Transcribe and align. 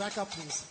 Back 0.00 0.16
up, 0.16 0.30
please. 0.30 0.64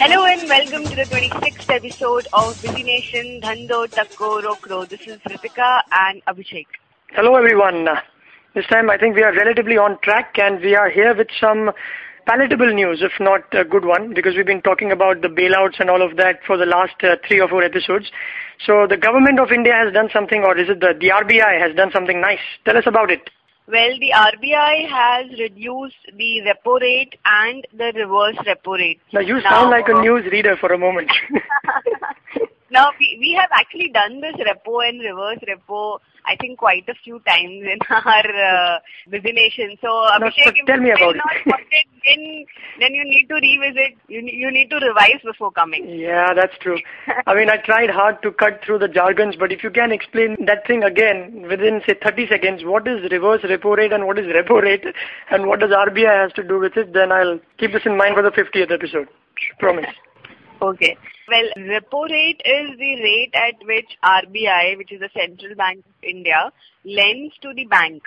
Hello 0.00 0.24
and 0.24 0.48
welcome 0.48 0.84
to 0.84 0.96
the 0.96 1.04
26th 1.04 1.68
episode 1.68 2.26
of 2.32 2.62
Busy 2.62 2.82
Nation 2.82 3.42
Dhandho 3.42 3.86
Takko 3.86 4.42
Rokdo. 4.42 4.88
This 4.88 5.00
is 5.06 5.18
Ritika 5.28 5.82
and 5.92 6.24
Abhishek. 6.24 6.64
Hello, 7.10 7.36
everyone. 7.36 7.86
This 8.54 8.64
time, 8.64 8.88
I 8.88 8.96
think 8.96 9.14
we 9.14 9.22
are 9.22 9.34
relatively 9.34 9.76
on 9.76 9.98
track, 10.00 10.38
and 10.38 10.58
we 10.62 10.74
are 10.74 10.88
here 10.88 11.14
with 11.14 11.28
some 11.38 11.70
palatable 12.30 12.72
news, 12.72 13.02
if 13.02 13.12
not 13.18 13.42
a 13.52 13.64
good 13.64 13.84
one, 13.84 14.14
because 14.14 14.36
we've 14.36 14.46
been 14.46 14.62
talking 14.62 14.92
about 14.92 15.20
the 15.20 15.28
bailouts 15.28 15.80
and 15.80 15.90
all 15.90 16.00
of 16.00 16.16
that 16.16 16.38
for 16.46 16.56
the 16.56 16.66
last 16.66 16.94
uh, 17.02 17.16
three 17.26 17.40
or 17.40 17.48
four 17.48 17.62
episodes. 17.64 18.06
So 18.64 18.86
the 18.88 18.96
government 18.96 19.40
of 19.40 19.50
India 19.50 19.74
has 19.74 19.92
done 19.92 20.08
something, 20.12 20.44
or 20.44 20.56
is 20.56 20.68
it 20.68 20.78
the, 20.78 20.94
the 21.00 21.08
RBI 21.08 21.60
has 21.60 21.74
done 21.74 21.90
something 21.92 22.20
nice? 22.20 22.44
Tell 22.64 22.76
us 22.76 22.84
about 22.86 23.10
it. 23.10 23.30
Well, 23.66 23.98
the 23.98 24.12
RBI 24.14 24.88
has 24.88 25.38
reduced 25.38 26.02
the 26.16 26.42
repo 26.46 26.80
rate 26.80 27.18
and 27.24 27.66
the 27.76 27.92
reverse 27.94 28.36
repo 28.46 28.78
rate. 28.78 29.00
Now, 29.12 29.20
you 29.20 29.40
sound 29.42 29.70
Now, 29.70 29.70
like 29.70 29.88
a 29.88 30.00
news 30.00 30.24
reader 30.30 30.56
for 30.60 30.72
a 30.72 30.78
moment. 30.78 31.10
Now, 32.70 32.90
we, 32.98 33.16
we 33.20 33.36
have 33.38 33.50
actually 33.52 33.88
done 33.88 34.20
this 34.20 34.34
repo 34.36 34.88
and 34.88 35.00
reverse 35.00 35.38
repo, 35.46 35.98
I 36.24 36.36
think, 36.36 36.58
quite 36.58 36.88
a 36.88 36.94
few 37.02 37.18
times 37.26 37.64
in 37.66 37.78
our 37.90 38.76
uh, 38.76 38.78
busy 39.10 39.32
nation. 39.32 39.76
So, 39.80 39.88
Abhishek, 39.88 40.54
if 40.54 40.66
tell 40.66 40.78
me 40.78 40.90
about 40.90 41.16
not 41.16 41.60
it. 41.60 41.66
it, 41.72 41.86
then, 42.06 42.44
then 42.78 42.94
you 42.94 43.04
need 43.04 43.26
to 43.28 43.34
revisit, 43.34 43.98
you, 44.08 44.20
you 44.22 44.50
need 44.52 44.70
to 44.70 44.76
revise 44.76 45.20
before 45.24 45.50
coming. 45.50 45.88
yeah, 45.88 46.32
that's 46.34 46.56
true. 46.60 46.78
I 47.26 47.34
mean, 47.34 47.50
I 47.50 47.56
tried 47.56 47.90
hard 47.90 48.22
to 48.22 48.30
cut 48.30 48.60
through 48.64 48.78
the 48.78 48.88
jargons, 48.88 49.34
but 49.38 49.50
if 49.52 49.64
you 49.64 49.70
can 49.70 49.90
explain 49.90 50.36
that 50.46 50.66
thing 50.66 50.84
again 50.84 51.46
within, 51.48 51.82
say, 51.86 51.94
30 52.02 52.28
seconds, 52.28 52.62
what 52.64 52.86
is 52.86 53.10
reverse 53.10 53.42
repo 53.42 53.76
rate 53.76 53.92
and 53.92 54.06
what 54.06 54.18
is 54.18 54.26
repo 54.26 54.62
rate 54.62 54.84
and 55.30 55.46
what 55.46 55.60
does 55.60 55.70
RBI 55.70 56.22
has 56.22 56.32
to 56.34 56.42
do 56.42 56.58
with 56.58 56.76
it, 56.76 56.92
then 56.92 57.10
I'll 57.10 57.40
keep 57.58 57.72
this 57.72 57.82
in 57.84 57.96
mind 57.96 58.14
for 58.14 58.22
the 58.22 58.30
50th 58.30 58.70
episode. 58.72 59.08
Promise. 59.58 59.86
Okay. 60.62 60.94
Well, 61.30 61.48
repo 61.56 62.10
rate 62.10 62.42
is 62.44 62.76
the 62.76 62.94
rate 63.02 63.34
at 63.34 63.64
which 63.64 63.86
RBI, 64.02 64.76
which 64.76 64.90
is 64.90 65.00
the 65.00 65.10
Central 65.16 65.54
Bank 65.54 65.84
of 65.86 65.92
India, 66.02 66.50
lends 66.84 67.34
to 67.42 67.54
the 67.54 67.66
bank. 67.66 68.02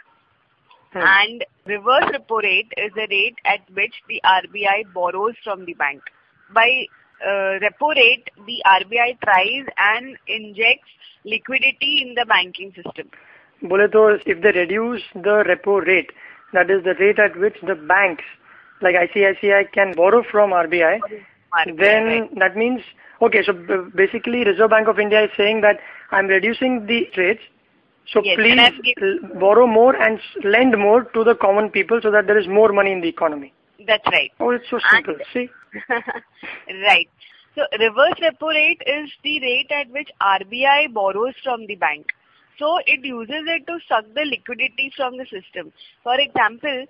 Hmm. 0.91 0.99
And 0.99 1.45
reverse 1.65 2.11
repo 2.13 2.41
rate 2.43 2.73
is 2.75 2.91
the 2.95 3.07
rate 3.09 3.37
at 3.45 3.61
which 3.73 3.93
the 4.09 4.21
RBI 4.25 4.93
borrows 4.93 5.35
from 5.43 5.65
the 5.65 5.73
bank. 5.73 6.01
By 6.53 6.85
uh, 7.25 7.59
repo 7.63 7.95
rate, 7.95 8.29
the 8.45 8.61
RBI 8.65 9.19
tries 9.21 9.65
and 9.77 10.17
injects 10.27 10.89
liquidity 11.23 12.03
in 12.05 12.15
the 12.15 12.25
banking 12.25 12.73
system. 12.75 13.09
If 14.25 14.41
they 14.41 14.51
reduce 14.51 15.01
the 15.15 15.43
repo 15.47 15.85
rate, 15.85 16.11
that 16.51 16.69
is 16.69 16.83
the 16.83 16.95
rate 16.99 17.19
at 17.19 17.39
which 17.39 17.55
the 17.65 17.75
banks 17.75 18.25
like 18.81 18.95
ICICI 18.95 19.71
can 19.71 19.93
borrow 19.93 20.23
from 20.29 20.51
RBI, 20.51 20.99
RBI, 21.53 21.77
then 21.79 22.05
right? 22.05 22.39
that 22.39 22.57
means, 22.57 22.81
okay, 23.25 23.43
so 23.43 23.53
basically 23.95 24.43
Reserve 24.43 24.69
Bank 24.69 24.87
of 24.87 24.99
India 24.99 25.23
is 25.23 25.29
saying 25.37 25.61
that 25.61 25.79
I'm 26.11 26.27
reducing 26.27 26.85
the 26.85 27.07
rates, 27.17 27.41
so 28.07 28.21
Yes, 28.23 28.35
please 28.37 28.51
and 28.51 28.61
I've 28.61 28.83
given- 28.83 29.39
borrow 29.39 29.65
more 29.67 29.95
and 29.95 30.19
lend 30.43 30.77
more 30.77 31.03
to 31.03 31.23
the 31.23 31.35
common 31.35 31.69
people 31.69 31.99
so 32.01 32.11
that 32.11 32.27
there 32.27 32.37
is 32.37 32.47
more 32.47 32.71
money 32.73 32.91
in 32.91 33.01
the 33.01 33.07
economy. 33.09 33.53
That's 33.87 34.05
right. 34.11 34.31
Oh, 34.39 34.49
it's 34.51 34.69
so 34.69 34.77
And- 34.77 35.05
simple. 35.05 35.15
See? 35.33 35.49
right. 36.87 37.09
So 37.55 37.65
reverse 37.79 38.19
repo 38.21 38.49
rate 38.49 38.81
is 38.87 39.11
the 39.23 39.39
rate 39.41 39.71
at 39.71 39.89
which 39.91 40.09
RBI 40.21 40.91
borrows 40.93 41.35
from 41.43 41.65
the 41.67 41.75
bank. 41.75 42.07
So 42.59 42.79
it 42.85 43.03
uses 43.05 43.43
it 43.47 43.65
to 43.67 43.79
suck 43.87 44.05
the 44.15 44.25
liquidity 44.25 44.91
from 44.95 45.17
the 45.17 45.25
system. 45.25 45.71
For 46.03 46.19
example, 46.19 46.85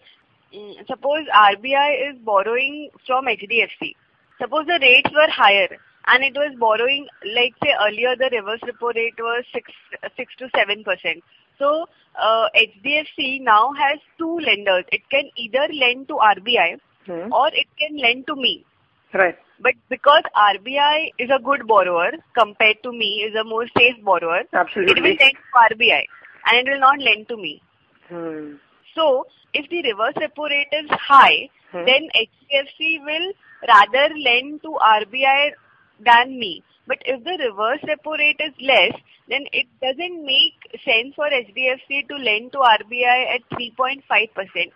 mm, 0.55 0.87
suppose 0.87 1.25
RBI 1.33 2.09
is 2.11 2.17
borrowing 2.19 2.89
from 3.07 3.25
HDFC. 3.27 3.95
Suppose 4.41 4.65
the 4.67 4.79
rates 4.81 5.09
were 5.13 5.29
higher 5.29 5.67
and 6.07 6.23
it 6.23 6.33
was 6.33 6.55
borrowing, 6.59 7.07
like 7.35 7.53
say 7.63 7.71
earlier 7.87 8.15
the 8.15 8.29
reverse 8.31 8.59
repo 8.61 8.93
rate 8.95 9.15
was 9.19 9.43
6, 9.53 9.71
6 10.17 10.35
to 10.39 10.49
7 10.55 10.83
percent. 10.83 11.23
So 11.59 11.85
uh, 12.21 12.47
HDFC 12.55 13.41
now 13.41 13.71
has 13.73 13.99
two 14.17 14.39
lenders. 14.39 14.85
It 14.91 15.01
can 15.09 15.29
either 15.37 15.67
lend 15.73 16.07
to 16.09 16.15
RBI 16.15 16.79
Hmm. 17.05 17.33
or 17.33 17.47
it 17.49 17.67
can 17.77 17.97
lend 17.97 18.27
to 18.27 18.35
me. 18.35 18.65
Right. 19.13 19.37
But 19.59 19.73
because 19.89 20.23
RBI 20.37 21.09
is 21.19 21.29
a 21.29 21.37
good 21.43 21.67
borrower 21.67 22.11
compared 22.37 22.77
to 22.83 22.93
me, 22.93 23.25
is 23.27 23.35
a 23.35 23.43
more 23.43 23.65
safe 23.77 24.01
borrower, 24.03 24.43
Absolutely. 24.53 24.93
it 24.93 25.01
will 25.03 25.17
lend 25.19 25.35
to 25.35 25.75
RBI 25.75 26.01
and 26.45 26.65
it 26.67 26.71
will 26.71 26.79
not 26.79 26.99
lend 26.99 27.27
to 27.27 27.35
me. 27.35 27.61
Hmm. 28.07 28.53
So, 28.95 29.27
if 29.53 29.69
the 29.69 29.83
reverse 29.83 30.13
repo 30.15 30.49
rate 30.49 30.71
is 30.71 30.89
high, 30.91 31.49
Hmm. 31.73 31.85
then 31.85 32.07
HDFC 32.15 32.99
will 33.03 33.33
rather 33.67 34.15
lend 34.15 34.61
to 34.61 34.77
RBI 34.95 35.51
than 35.99 36.39
me. 36.39 36.63
But 36.87 36.97
if 37.05 37.23
the 37.23 37.37
reverse 37.39 37.79
repo 37.83 38.17
rate 38.17 38.39
is 38.39 38.53
less, 38.61 38.93
then 39.29 39.45
it 39.53 39.67
doesn't 39.81 40.25
make 40.25 40.53
sense 40.83 41.15
for 41.15 41.29
HDFC 41.29 42.07
to 42.09 42.15
lend 42.15 42.51
to 42.51 42.57
RBI 42.57 43.35
at 43.35 43.57
3.5%. 43.57 44.01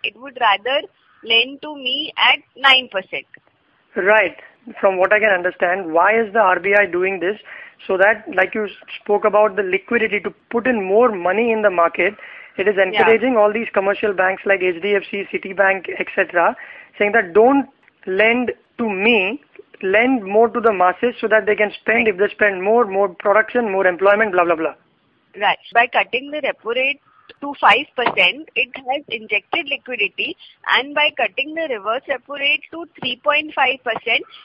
It 0.02 0.16
would 0.16 0.38
rather 0.40 0.86
lend 1.22 1.60
to 1.62 1.74
me 1.74 2.12
at 2.16 2.38
9%. 2.56 3.24
Right. 3.96 4.36
From 4.80 4.98
what 4.98 5.12
I 5.12 5.18
can 5.18 5.30
understand, 5.30 5.92
why 5.92 6.18
is 6.18 6.32
the 6.32 6.38
RBI 6.38 6.92
doing 6.92 7.20
this? 7.20 7.38
So 7.86 7.96
that, 7.98 8.24
like 8.34 8.54
you 8.54 8.68
spoke 9.02 9.24
about 9.24 9.56
the 9.56 9.62
liquidity 9.62 10.20
to 10.20 10.30
put 10.50 10.66
in 10.66 10.82
more 10.86 11.10
money 11.12 11.52
in 11.52 11.62
the 11.62 11.70
market, 11.70 12.14
it 12.56 12.66
is 12.66 12.74
encouraging 12.76 13.36
all 13.36 13.52
these 13.52 13.68
commercial 13.72 14.12
banks 14.12 14.42
like 14.44 14.60
HDFC, 14.60 15.28
Citibank, 15.32 15.88
etc., 15.98 16.56
saying 16.98 17.12
that 17.12 17.32
don't 17.32 17.68
lend 18.06 18.52
to 18.78 18.90
me, 18.90 19.40
lend 19.82 20.24
more 20.24 20.48
to 20.48 20.60
the 20.60 20.72
masses 20.72 21.14
so 21.20 21.28
that 21.28 21.46
they 21.46 21.56
can 21.56 21.72
spend. 21.80 22.08
If 22.08 22.18
they 22.18 22.28
spend 22.28 22.62
more, 22.62 22.84
more 22.86 23.08
production, 23.08 23.70
more 23.72 23.86
employment, 23.86 24.32
blah 24.32 24.44
blah 24.44 24.56
blah. 24.56 24.74
Right. 25.40 25.58
By 25.72 25.86
cutting 25.86 26.30
the 26.30 26.38
repo 26.38 26.74
rate 26.74 27.00
to 27.40 27.54
5%, 27.62 27.86
it 28.56 28.70
has 28.76 29.04
injected 29.08 29.68
liquidity 29.68 30.36
and 30.66 30.94
by 30.94 31.10
cutting 31.16 31.54
the 31.54 31.68
reverse 31.68 32.02
repo 32.08 32.38
rate 32.38 32.62
to 32.70 32.86
3.5%, 33.02 33.52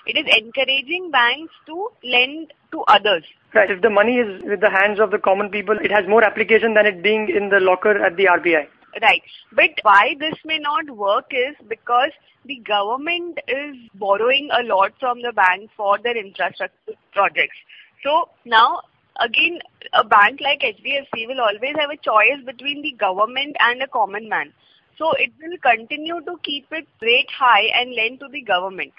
it 0.05 0.17
is 0.17 0.25
encouraging 0.37 1.09
banks 1.11 1.53
to 1.65 1.89
lend 2.03 2.53
to 2.71 2.81
others. 2.87 3.23
Right. 3.53 3.71
If 3.71 3.81
the 3.81 3.89
money 3.89 4.17
is 4.17 4.43
with 4.43 4.61
the 4.61 4.69
hands 4.69 4.99
of 4.99 5.11
the 5.11 5.19
common 5.19 5.49
people, 5.49 5.77
it 5.77 5.91
has 5.91 6.07
more 6.07 6.23
application 6.23 6.73
than 6.73 6.85
it 6.85 7.01
being 7.01 7.29
in 7.29 7.49
the 7.49 7.59
locker 7.59 8.03
at 8.03 8.17
the 8.17 8.25
RBI. 8.25 8.67
Right. 9.01 9.21
But 9.51 9.71
why 9.81 10.15
this 10.19 10.35
may 10.45 10.59
not 10.59 10.89
work 10.89 11.25
is 11.31 11.55
because 11.67 12.11
the 12.45 12.57
government 12.65 13.39
is 13.47 13.75
borrowing 13.95 14.49
a 14.51 14.63
lot 14.63 14.91
from 14.99 15.21
the 15.21 15.31
bank 15.31 15.69
for 15.75 15.97
their 15.97 16.17
infrastructure 16.17 16.93
projects. 17.13 17.55
So 18.03 18.29
now 18.45 18.81
again 19.19 19.59
a 19.93 20.03
bank 20.03 20.41
like 20.41 20.61
HDFC 20.61 21.27
will 21.27 21.41
always 21.41 21.75
have 21.79 21.89
a 21.89 21.97
choice 21.97 22.43
between 22.45 22.81
the 22.81 22.91
government 22.91 23.55
and 23.59 23.81
a 23.81 23.87
common 23.87 24.29
man. 24.29 24.53
So 24.97 25.11
it 25.13 25.31
will 25.41 25.57
continue 25.57 26.21
to 26.21 26.37
keep 26.43 26.67
its 26.71 26.87
rate 27.01 27.29
high 27.35 27.65
and 27.75 27.95
lend 27.95 28.19
to 28.19 28.27
the 28.31 28.41
government 28.41 28.93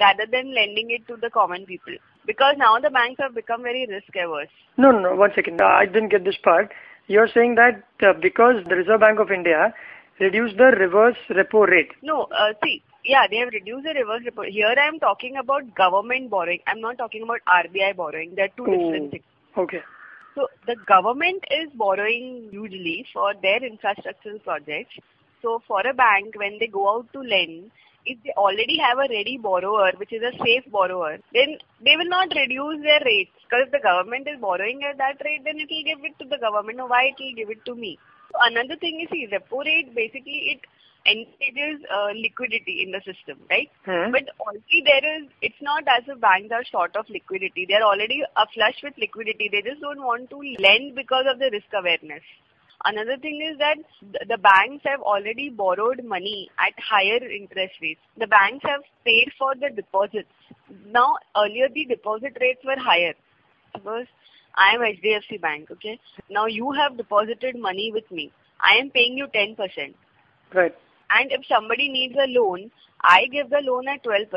rather 0.00 0.26
than 0.30 0.54
lending 0.54 0.90
it 0.90 1.06
to 1.08 1.16
the 1.16 1.30
common 1.30 1.66
people. 1.66 1.94
Because 2.26 2.56
now 2.58 2.78
the 2.78 2.90
banks 2.90 3.20
have 3.20 3.34
become 3.34 3.62
very 3.62 3.86
risk 3.86 4.14
averse. 4.16 4.48
No, 4.76 4.90
no, 4.90 5.00
no. 5.00 5.14
One 5.14 5.30
second. 5.34 5.60
I 5.60 5.86
didn't 5.86 6.10
get 6.10 6.24
this 6.24 6.36
part. 6.42 6.72
You're 7.08 7.28
saying 7.34 7.56
that 7.56 7.82
uh, 8.02 8.12
because 8.20 8.64
the 8.68 8.76
Reserve 8.76 9.00
Bank 9.00 9.18
of 9.18 9.30
India 9.30 9.74
reduced 10.20 10.56
the 10.56 10.66
reverse 10.78 11.16
repo 11.30 11.66
rate. 11.66 11.90
No, 12.02 12.24
uh, 12.24 12.52
see, 12.62 12.82
yeah, 13.04 13.26
they 13.30 13.36
have 13.36 13.48
reduced 13.48 13.84
the 13.84 13.94
reverse 13.94 14.22
repo. 14.28 14.46
Here 14.46 14.74
I 14.76 14.86
am 14.86 14.98
talking 14.98 15.36
about 15.36 15.74
government 15.74 16.30
borrowing. 16.30 16.60
I'm 16.66 16.80
not 16.80 16.98
talking 16.98 17.22
about 17.22 17.40
RBI 17.48 17.96
borrowing. 17.96 18.34
They're 18.36 18.50
two 18.56 18.66
different 18.66 19.06
Oh. 19.06 19.10
things. 19.10 19.24
Okay. 19.56 19.80
So 20.34 20.46
the 20.66 20.76
government 20.86 21.42
is 21.50 21.70
borrowing 21.74 22.48
usually 22.52 23.06
for 23.12 23.32
their 23.42 23.60
infrastructural 23.60 24.42
projects. 24.44 24.94
So 25.42 25.62
for 25.66 25.80
a 25.86 25.94
bank, 25.94 26.34
when 26.36 26.58
they 26.60 26.66
go 26.66 26.96
out 26.96 27.12
to 27.14 27.20
lend, 27.20 27.70
if 28.06 28.18
they 28.24 28.32
already 28.36 28.78
have 28.78 28.98
a 28.98 29.08
ready 29.08 29.36
borrower, 29.36 29.92
which 29.96 30.12
is 30.12 30.22
a 30.22 30.36
safe 30.44 30.64
borrower, 30.70 31.18
then 31.32 31.58
they 31.84 31.96
will 31.96 32.08
not 32.08 32.28
reduce 32.34 32.82
their 32.82 33.00
rates. 33.04 33.32
Because 33.44 33.66
if 33.66 33.72
the 33.72 33.80
government 33.82 34.28
is 34.28 34.40
borrowing 34.40 34.82
at 34.84 34.98
that 34.98 35.20
rate, 35.24 35.42
then 35.44 35.60
it 35.60 35.68
will 35.70 35.84
give 35.84 36.04
it 36.04 36.18
to 36.18 36.28
the 36.28 36.38
government. 36.38 36.78
Why 36.88 37.12
it 37.12 37.16
will 37.20 37.34
give 37.34 37.50
it 37.50 37.64
to 37.66 37.74
me? 37.74 37.98
So 38.32 38.38
another 38.42 38.76
thing 38.76 39.00
is, 39.00 39.08
see, 39.10 39.28
repo 39.28 39.64
rate 39.64 39.94
basically 39.94 40.56
it 40.56 40.60
encourages 41.06 41.80
uh, 41.88 42.12
liquidity 42.14 42.82
in 42.84 42.92
the 42.92 43.00
system, 43.00 43.38
right? 43.48 43.70
Hmm. 43.84 44.12
But 44.12 44.28
already 44.40 44.82
there 44.84 45.04
is, 45.16 45.28
it's 45.40 45.62
not 45.62 45.84
as 45.88 46.04
if 46.06 46.20
banks 46.20 46.52
are 46.52 46.64
short 46.64 46.96
of 46.96 47.08
liquidity. 47.08 47.66
They 47.66 47.74
are 47.74 47.82
already 47.82 48.22
flush 48.54 48.76
with 48.82 48.94
liquidity. 48.98 49.48
They 49.50 49.62
just 49.62 49.80
don't 49.80 50.02
want 50.02 50.28
to 50.30 50.38
lend 50.60 50.94
because 50.94 51.24
of 51.30 51.38
the 51.38 51.50
risk 51.50 51.68
awareness. 51.72 52.22
Another 52.84 53.16
thing 53.16 53.40
is 53.42 53.58
that 53.58 53.76
the 54.28 54.38
banks 54.38 54.84
have 54.84 55.00
already 55.00 55.50
borrowed 55.50 56.04
money 56.04 56.48
at 56.58 56.72
higher 56.78 57.18
interest 57.28 57.74
rates. 57.82 58.00
The 58.16 58.28
banks 58.28 58.64
have 58.64 58.82
paid 59.04 59.30
for 59.36 59.54
the 59.56 59.70
deposits. 59.74 60.28
Now, 60.86 61.16
earlier 61.36 61.68
the 61.74 61.86
deposit 61.86 62.36
rates 62.40 62.60
were 62.64 62.78
higher. 62.78 63.14
Suppose 63.74 64.06
I 64.54 64.74
am 64.74 64.80
HDFC 64.80 65.40
Bank, 65.40 65.70
okay? 65.72 65.98
Now 66.30 66.46
you 66.46 66.70
have 66.72 66.96
deposited 66.96 67.58
money 67.58 67.90
with 67.92 68.08
me. 68.12 68.32
I 68.60 68.76
am 68.76 68.90
paying 68.90 69.18
you 69.18 69.26
10%. 69.26 69.56
Right. 70.54 70.74
And 71.10 71.32
if 71.32 71.46
somebody 71.46 71.88
needs 71.88 72.14
a 72.14 72.26
loan, 72.28 72.70
I 73.00 73.26
give 73.26 73.50
the 73.50 73.60
loan 73.62 73.88
at 73.88 74.04
12%. 74.04 74.30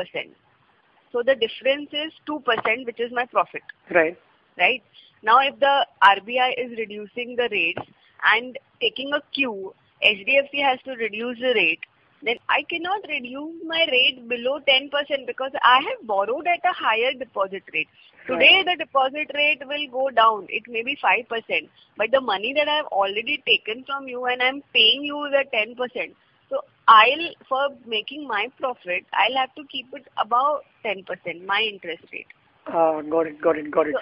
So 1.12 1.22
the 1.24 1.34
difference 1.34 1.90
is 1.92 2.12
2%, 2.28 2.86
which 2.86 3.00
is 3.00 3.12
my 3.12 3.26
profit. 3.26 3.62
Right. 3.90 4.18
Right? 4.58 4.82
Now 5.22 5.38
if 5.40 5.58
the 5.60 5.86
RBI 6.02 6.54
is 6.58 6.76
reducing 6.78 7.36
the 7.36 7.48
rates 7.50 7.82
and 8.24 8.58
taking 8.80 9.12
a 9.12 9.22
cue, 9.32 9.74
HDFC 10.04 10.62
has 10.62 10.78
to 10.84 10.92
reduce 10.92 11.38
the 11.38 11.52
rate, 11.54 11.80
then 12.22 12.36
I 12.48 12.62
cannot 12.68 13.00
reduce 13.08 13.62
my 13.66 13.86
rate 13.90 14.28
below 14.28 14.60
10% 14.60 15.26
because 15.26 15.50
I 15.62 15.80
have 15.80 16.06
borrowed 16.06 16.46
at 16.46 16.60
a 16.64 16.72
higher 16.72 17.12
deposit 17.18 17.64
rate. 17.72 17.88
Today 18.28 18.62
the 18.64 18.76
deposit 18.78 19.30
rate 19.34 19.62
will 19.66 19.88
go 19.90 20.10
down. 20.10 20.46
It 20.48 20.62
may 20.68 20.82
be 20.84 20.96
5%. 21.02 21.68
But 21.96 22.12
the 22.12 22.20
money 22.20 22.54
that 22.54 22.68
I 22.68 22.76
have 22.76 22.86
already 22.86 23.42
taken 23.44 23.84
from 23.84 24.06
you 24.06 24.24
and 24.26 24.40
I 24.40 24.46
am 24.46 24.62
paying 24.72 25.02
you 25.02 25.28
the 25.30 25.44
10%. 25.52 26.14
So 26.48 26.60
I'll, 26.86 27.28
for 27.48 27.70
making 27.86 28.28
my 28.28 28.48
profit, 28.58 29.04
I'll 29.12 29.36
have 29.38 29.54
to 29.56 29.64
keep 29.70 29.86
it 29.92 30.06
above 30.20 30.60
10%, 30.84 31.44
my 31.44 31.60
interest 31.60 32.04
rate. 32.12 32.26
Uh, 32.66 33.02
got 33.02 33.26
it, 33.26 33.40
got 33.42 33.58
it, 33.58 33.70
got 33.70 33.88
it. 33.88 33.94
So 33.94 34.00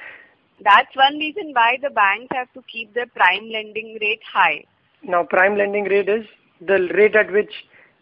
that's 0.65 0.95
one 0.95 1.19
reason 1.19 1.53
why 1.53 1.79
the 1.83 1.91
banks 1.91 2.29
have 2.33 2.53
to 2.55 2.62
keep 2.71 2.93
their 2.95 3.07
prime 3.07 3.49
lending 3.51 3.99
rate 4.01 4.23
high. 4.31 4.65
Now, 5.03 5.25
prime 5.25 5.57
lending 5.57 5.85
rate 5.85 6.09
is 6.09 6.27
the 6.61 6.89
rate 6.95 7.17
at 7.17 7.33
which 7.33 7.53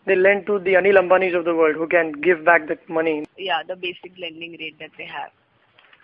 they 0.06 0.16
lend 0.16 0.46
to 0.46 0.58
the 0.58 0.74
Anil 0.74 0.98
Ambanis 0.98 1.36
of 1.36 1.44
the 1.44 1.54
world 1.54 1.76
who 1.76 1.86
can 1.86 2.12
give 2.12 2.44
back 2.44 2.66
that 2.68 2.88
money. 2.88 3.26
Yeah, 3.36 3.62
the 3.66 3.76
basic 3.76 4.12
lending 4.20 4.56
rate 4.58 4.78
that 4.80 4.90
they 4.98 5.04
have. 5.04 5.30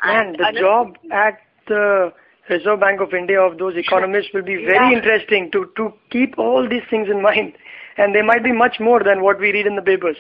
And 0.03 0.37
the 0.37 0.53
job 0.59 0.97
at 1.11 1.41
the 1.67 2.13
Reserve 2.51 2.81
Bank 2.81 3.01
of 3.01 3.15
India 3.15 3.41
of 3.41 3.59
those 3.59 3.77
economists 3.77 4.29
will 4.35 4.43
be 4.43 4.57
very 4.57 4.91
Yeah. 4.91 4.99
interesting 4.99 5.51
to, 5.53 5.71
to 5.77 5.93
keep 6.11 6.39
all 6.39 6.69
these 6.69 6.83
things 6.91 7.09
in 7.09 7.23
mind. 7.23 7.55
And 7.97 8.15
they 8.15 8.23
might 8.23 8.45
be 8.45 8.53
much 8.53 8.79
more 8.81 9.03
than 9.03 9.23
what 9.23 9.41
we 9.41 9.53
read 9.53 9.67
in 9.67 9.77
the 9.77 9.83
papers. 9.83 10.17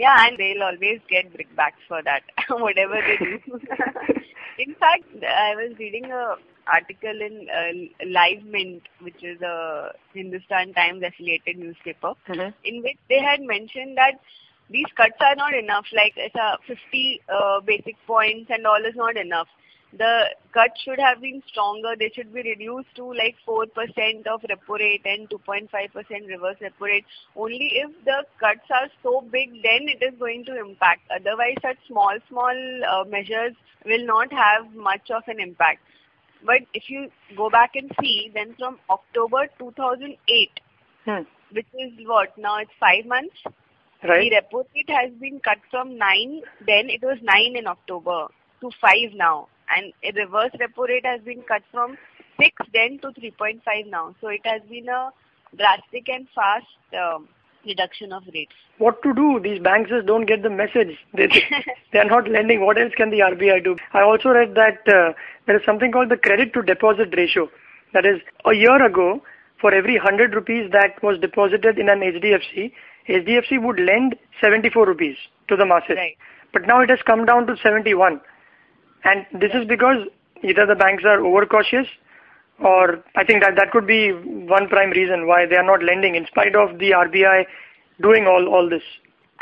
Yeah, 0.00 0.16
and 0.26 0.38
they'll 0.38 0.62
always 0.62 1.00
get 1.08 1.32
brickbats 1.34 1.82
for 1.88 2.00
that, 2.02 2.22
whatever 2.48 2.98
they 3.06 3.16
do. 3.24 3.38
in 4.58 4.74
fact, 4.76 5.04
I 5.22 5.54
was 5.56 5.76
reading 5.78 6.06
a 6.10 6.36
article 6.66 7.20
in 7.28 7.48
uh, 7.60 8.06
Live 8.06 8.44
Mint, 8.44 8.82
which 9.00 9.22
is 9.22 9.40
a 9.42 9.92
Hindustan 10.14 10.72
Times 10.74 11.02
affiliated 11.10 11.58
newspaper, 11.58 12.12
Mhm. 12.28 12.54
in 12.64 12.82
which 12.82 12.98
they 13.08 13.20
had 13.20 13.40
mentioned 13.42 13.98
that 13.98 14.20
these 14.70 14.86
cuts 14.96 15.20
are 15.20 15.34
not 15.36 15.54
enough. 15.54 15.86
Like 15.92 16.14
it's 16.16 16.34
a 16.36 16.58
50 16.66 17.20
uh, 17.28 17.60
basic 17.60 17.96
points 18.06 18.50
and 18.50 18.66
all 18.66 18.84
is 18.90 18.96
not 18.96 19.16
enough. 19.16 19.48
The 19.96 20.26
cut 20.52 20.70
should 20.84 21.00
have 21.00 21.20
been 21.20 21.42
stronger. 21.48 21.94
They 21.98 22.10
should 22.14 22.32
be 22.32 22.42
reduced 22.42 22.94
to 22.96 23.04
like 23.12 23.36
4% 23.46 23.66
of 24.26 24.40
repo 24.42 24.78
rate 24.78 25.02
and 25.04 25.28
2.5% 25.28 25.70
reverse 26.28 26.56
repo 26.62 26.86
rate. 26.86 27.04
Only 27.34 27.72
if 27.74 27.90
the 28.04 28.24
cuts 28.38 28.70
are 28.70 28.88
so 29.02 29.20
big, 29.32 29.50
then 29.62 29.88
it 29.88 30.02
is 30.02 30.18
going 30.18 30.44
to 30.44 30.58
impact. 30.58 31.02
Otherwise, 31.10 31.56
such 31.60 31.78
small, 31.88 32.16
small 32.28 32.54
uh, 32.88 33.04
measures 33.04 33.54
will 33.84 34.06
not 34.06 34.32
have 34.32 34.72
much 34.74 35.10
of 35.10 35.22
an 35.26 35.40
impact. 35.40 35.80
But 36.44 36.62
if 36.72 36.84
you 36.88 37.08
go 37.36 37.50
back 37.50 37.72
and 37.74 37.90
see, 38.00 38.30
then 38.32 38.54
from 38.58 38.78
October 38.88 39.48
2008, 39.58 40.50
Hmm. 41.06 41.22
which 41.52 41.66
is 41.78 41.92
what 42.06 42.36
now 42.36 42.58
it's 42.58 42.70
five 42.78 43.06
months. 43.06 43.36
Right? 44.04 44.30
The 44.30 44.42
repo 44.56 44.64
rate 44.74 44.90
has 44.90 45.10
been 45.20 45.40
cut 45.40 45.58
from 45.70 45.98
nine, 45.98 46.42
then 46.64 46.88
it 46.90 47.02
was 47.02 47.18
nine 47.22 47.56
in 47.56 47.66
October 47.66 48.28
to 48.60 48.70
five 48.80 49.12
now, 49.14 49.48
and 49.76 49.92
a 50.02 50.12
reverse 50.18 50.52
repo 50.60 50.88
rate 50.88 51.06
has 51.06 51.20
been 51.22 51.42
cut 51.42 51.62
from 51.70 51.96
six 52.38 52.54
then 52.72 52.98
to 53.00 53.08
3.5 53.08 53.60
now. 53.88 54.14
So 54.20 54.28
it 54.28 54.40
has 54.44 54.62
been 54.68 54.88
a 54.88 55.10
drastic 55.56 56.08
and 56.08 56.26
fast 56.34 56.66
um, 56.98 57.28
reduction 57.66 58.12
of 58.12 58.22
rates. 58.32 58.54
What 58.78 59.02
to 59.02 59.12
do? 59.12 59.40
These 59.40 59.60
banks 59.60 59.90
just 59.90 60.06
don't 60.06 60.26
get 60.26 60.42
the 60.42 60.50
message. 60.50 60.96
They, 61.14 61.28
they 61.92 61.98
are 61.98 62.04
not 62.04 62.28
lending. 62.28 62.64
What 62.64 62.78
else 62.78 62.92
can 62.96 63.10
the 63.10 63.20
RBI 63.20 63.64
do? 63.64 63.76
I 63.92 64.00
also 64.02 64.30
read 64.30 64.54
that 64.54 64.80
uh, 64.88 65.12
there 65.46 65.56
is 65.56 65.62
something 65.64 65.92
called 65.92 66.08
the 66.08 66.16
credit 66.16 66.54
to 66.54 66.62
deposit 66.62 67.14
ratio. 67.16 67.48
That 67.92 68.06
is, 68.06 68.20
a 68.46 68.54
year 68.54 68.84
ago, 68.84 69.22
for 69.60 69.74
every 69.74 69.96
100 69.96 70.34
rupees 70.34 70.70
that 70.72 71.02
was 71.02 71.18
deposited 71.20 71.78
in 71.78 71.88
an 71.88 72.00
HDFC, 72.00 72.72
HDFC 73.08 73.62
would 73.62 73.80
lend 73.80 74.16
74 74.40 74.86
rupees 74.86 75.16
to 75.48 75.56
the 75.56 75.66
masses. 75.66 75.96
Right. 75.96 76.16
But 76.52 76.66
now 76.66 76.80
it 76.80 76.88
has 76.88 77.00
come 77.04 77.24
down 77.24 77.46
to 77.46 77.56
71. 77.62 78.20
And 79.04 79.26
this 79.40 79.50
is 79.54 79.66
because 79.66 80.06
either 80.42 80.66
the 80.66 80.74
banks 80.74 81.04
are 81.04 81.24
overcautious 81.24 81.86
or 82.58 83.02
I 83.16 83.24
think 83.24 83.42
that 83.42 83.56
that 83.56 83.70
could 83.72 83.86
be 83.86 84.10
one 84.10 84.68
prime 84.68 84.90
reason 84.90 85.26
why 85.26 85.46
they 85.46 85.56
are 85.56 85.64
not 85.64 85.82
lending 85.82 86.14
in 86.14 86.26
spite 86.26 86.54
of 86.54 86.78
the 86.78 86.90
RBI 86.90 87.46
doing 88.02 88.26
all, 88.26 88.48
all 88.48 88.68
this. 88.68 88.82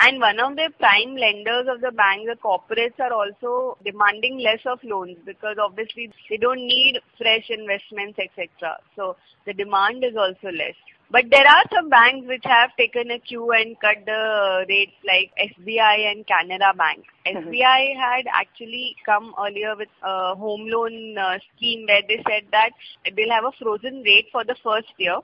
And 0.00 0.20
one 0.20 0.38
of 0.38 0.54
the 0.54 0.70
prime 0.78 1.16
lenders 1.16 1.66
of 1.68 1.80
the 1.80 1.90
bank, 1.90 2.28
the 2.28 2.36
corporates 2.36 3.00
are 3.00 3.12
also 3.12 3.76
demanding 3.84 4.38
less 4.38 4.60
of 4.64 4.78
loans 4.84 5.16
because 5.26 5.56
obviously 5.60 6.12
they 6.30 6.36
don't 6.36 6.64
need 6.64 7.00
fresh 7.16 7.50
investments, 7.50 8.16
etc. 8.18 8.78
So 8.94 9.16
the 9.44 9.54
demand 9.54 10.04
is 10.04 10.14
also 10.16 10.54
less. 10.54 10.76
But 11.10 11.24
there 11.30 11.46
are 11.46 11.64
some 11.74 11.88
banks 11.88 12.26
which 12.28 12.44
have 12.44 12.70
taken 12.76 13.10
a 13.10 13.18
cue 13.18 13.50
and 13.52 13.80
cut 13.80 14.04
the 14.04 14.66
rates 14.68 14.92
like 15.06 15.32
SBI 15.40 16.10
and 16.12 16.26
Canara 16.26 16.76
Bank. 16.76 17.04
SBI 17.26 17.96
had 17.96 18.26
actually 18.32 18.94
come 19.06 19.34
earlier 19.40 19.74
with 19.74 19.88
a 20.02 20.34
home 20.34 20.66
loan 20.68 21.16
uh, 21.16 21.38
scheme 21.56 21.86
where 21.86 22.02
they 22.06 22.22
said 22.28 22.44
that 22.52 22.70
they'll 23.16 23.30
have 23.30 23.44
a 23.44 23.52
frozen 23.58 24.02
rate 24.02 24.28
for 24.30 24.44
the 24.44 24.56
first 24.62 24.88
year 24.98 25.18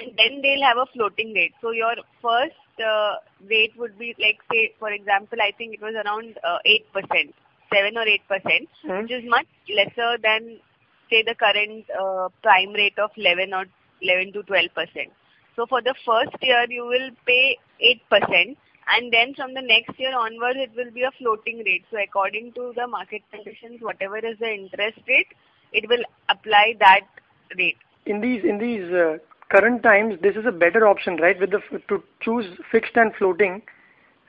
and 0.00 0.12
then 0.16 0.40
they'll 0.40 0.62
have 0.62 0.76
a 0.76 0.86
floating 0.92 1.32
rate. 1.32 1.52
So 1.60 1.72
your 1.72 1.96
first 2.22 2.54
uh, 2.84 3.14
rate 3.50 3.72
would 3.76 3.98
be 3.98 4.14
like 4.20 4.38
say 4.52 4.72
for 4.78 4.90
example 4.92 5.38
I 5.42 5.50
think 5.58 5.74
it 5.74 5.82
was 5.82 5.94
around 5.94 6.38
uh, 6.44 6.58
8%, 6.94 7.32
7 7.74 7.96
or 7.96 8.04
8%, 8.06 8.68
Hmm. 8.84 9.02
which 9.02 9.10
is 9.10 9.24
much 9.28 9.46
lesser 9.68 10.16
than 10.22 10.60
say 11.10 11.24
the 11.26 11.34
current 11.34 11.86
uh, 11.90 12.28
prime 12.42 12.72
rate 12.72 12.98
of 12.98 13.10
11 13.16 13.52
or 13.52 13.64
11 14.02 14.32
to 14.34 14.42
12%. 14.42 14.68
So 15.56 15.66
for 15.66 15.82
the 15.82 15.94
first 16.06 16.36
year 16.42 16.64
you 16.68 16.84
will 16.86 17.10
pay 17.26 17.58
8% 18.12 18.56
and 18.90 19.12
then 19.12 19.34
from 19.34 19.54
the 19.54 19.62
next 19.62 19.98
year 19.98 20.16
onwards 20.16 20.58
it 20.60 20.70
will 20.76 20.90
be 20.90 21.02
a 21.02 21.10
floating 21.18 21.58
rate. 21.58 21.84
So 21.90 21.98
according 21.98 22.52
to 22.52 22.72
the 22.76 22.86
market 22.86 23.22
conditions, 23.32 23.80
whatever 23.80 24.18
is 24.18 24.38
the 24.38 24.52
interest 24.52 25.00
rate, 25.06 25.28
it 25.72 25.88
will 25.88 26.04
apply 26.28 26.74
that 26.80 27.06
rate. 27.56 27.76
in 28.06 28.20
these 28.20 28.44
in 28.44 28.58
these 28.58 28.90
uh, 28.92 29.18
current 29.50 29.82
times, 29.82 30.14
this 30.22 30.36
is 30.36 30.46
a 30.46 30.52
better 30.52 30.86
option, 30.86 31.16
right? 31.16 31.38
With 31.38 31.50
the 31.50 31.60
to 31.88 32.02
choose 32.20 32.46
fixed 32.70 32.96
and 32.96 33.14
floating 33.16 33.62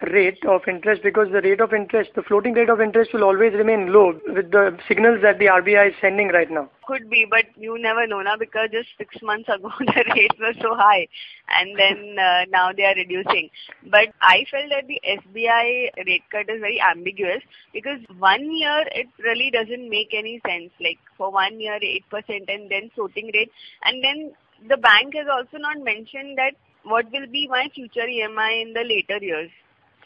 rate 0.01 0.43
of 0.47 0.61
interest 0.67 1.03
because 1.03 1.27
the 1.31 1.41
rate 1.41 1.59
of 1.59 1.73
interest, 1.73 2.11
the 2.15 2.21
floating 2.23 2.53
rate 2.53 2.69
of 2.69 2.79
interest 2.79 3.11
will 3.13 3.23
always 3.23 3.53
remain 3.53 3.91
low 3.91 4.13
with 4.27 4.51
the 4.51 4.77
signals 4.87 5.21
that 5.21 5.39
the 5.39 5.45
RBI 5.45 5.89
is 5.89 5.95
sending 5.99 6.29
right 6.29 6.49
now. 6.49 6.69
Could 6.87 7.09
be, 7.09 7.27
but 7.29 7.45
you 7.57 7.77
never 7.77 8.07
know 8.07 8.21
now 8.21 8.37
because 8.37 8.69
just 8.71 8.87
six 8.97 9.15
months 9.21 9.49
ago 9.53 9.69
the 9.79 10.03
rates 10.15 10.35
were 10.39 10.53
so 10.61 10.73
high 10.75 11.07
and 11.49 11.77
then 11.77 12.15
uh, 12.17 12.45
now 12.49 12.71
they 12.71 12.83
are 12.83 12.95
reducing. 12.95 13.49
But 13.91 14.09
I 14.21 14.45
felt 14.49 14.71
that 14.71 14.87
the 14.87 15.01
SBI 15.03 16.05
rate 16.07 16.23
cut 16.31 16.49
is 16.49 16.61
very 16.61 16.81
ambiguous 16.81 17.43
because 17.73 17.99
one 18.17 18.55
year 18.55 18.85
it 18.95 19.07
really 19.19 19.51
doesn't 19.51 19.89
make 19.89 20.13
any 20.13 20.39
sense. 20.47 20.71
Like 20.79 20.99
for 21.17 21.31
one 21.31 21.59
year 21.59 21.77
8% 21.79 22.23
and 22.47 22.71
then 22.71 22.89
floating 22.95 23.31
rate 23.33 23.51
and 23.83 24.01
then 24.03 24.31
the 24.67 24.77
bank 24.77 25.13
has 25.15 25.27
also 25.31 25.57
not 25.57 25.83
mentioned 25.83 26.37
that 26.37 26.53
what 26.83 27.05
will 27.11 27.27
be 27.27 27.47
my 27.49 27.67
future 27.73 28.07
EMI 28.07 28.61
in 28.61 28.73
the 28.73 28.83
later 28.83 29.23
years. 29.23 29.51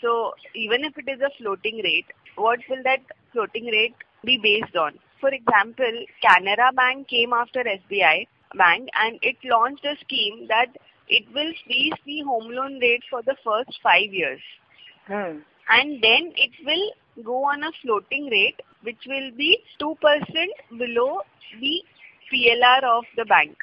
So 0.03 0.33
even 0.53 0.83
if 0.83 0.98
it 0.98 1.10
is 1.10 1.22
a 1.22 1.31
floating 1.41 1.77
rate, 1.83 2.07
what 2.36 2.60
will 2.69 2.83
that 2.83 3.00
floating 3.31 3.65
rate 3.65 3.95
be 4.24 4.38
based 4.38 4.75
on? 4.75 5.00
For 5.22 5.29
example, 5.29 6.05
Canara 6.22 6.75
Bank 6.75 7.07
came 7.07 7.31
after 7.31 7.63
SBI 7.63 8.27
Bank 8.57 8.89
and 8.93 9.17
it 9.22 9.38
launched 9.45 9.86
a 9.86 9.95
scheme 10.03 10.48
that 10.50 10.67
it 11.07 11.24
will 11.33 11.53
freeze 11.65 11.93
the 12.05 12.22
home 12.22 12.51
loan 12.51 12.79
rate 12.79 13.03
for 13.10 13.22
the 13.24 13.36
first 13.45 13.79
five 13.81 14.12
years. 14.12 14.41
Hmm. 15.07 15.39
And 15.69 16.03
then 16.03 16.33
it 16.36 16.51
will 16.65 16.91
go 17.24 17.45
on 17.45 17.63
a 17.63 17.72
floating 17.81 18.25
rate 18.25 18.60
which 18.81 19.00
will 19.07 19.31
be 19.38 19.60
2% 19.81 19.95
below 20.77 21.22
the 21.62 21.81
PLR 22.31 22.83
of 22.83 23.05
the 23.15 23.24
bank. 23.24 23.55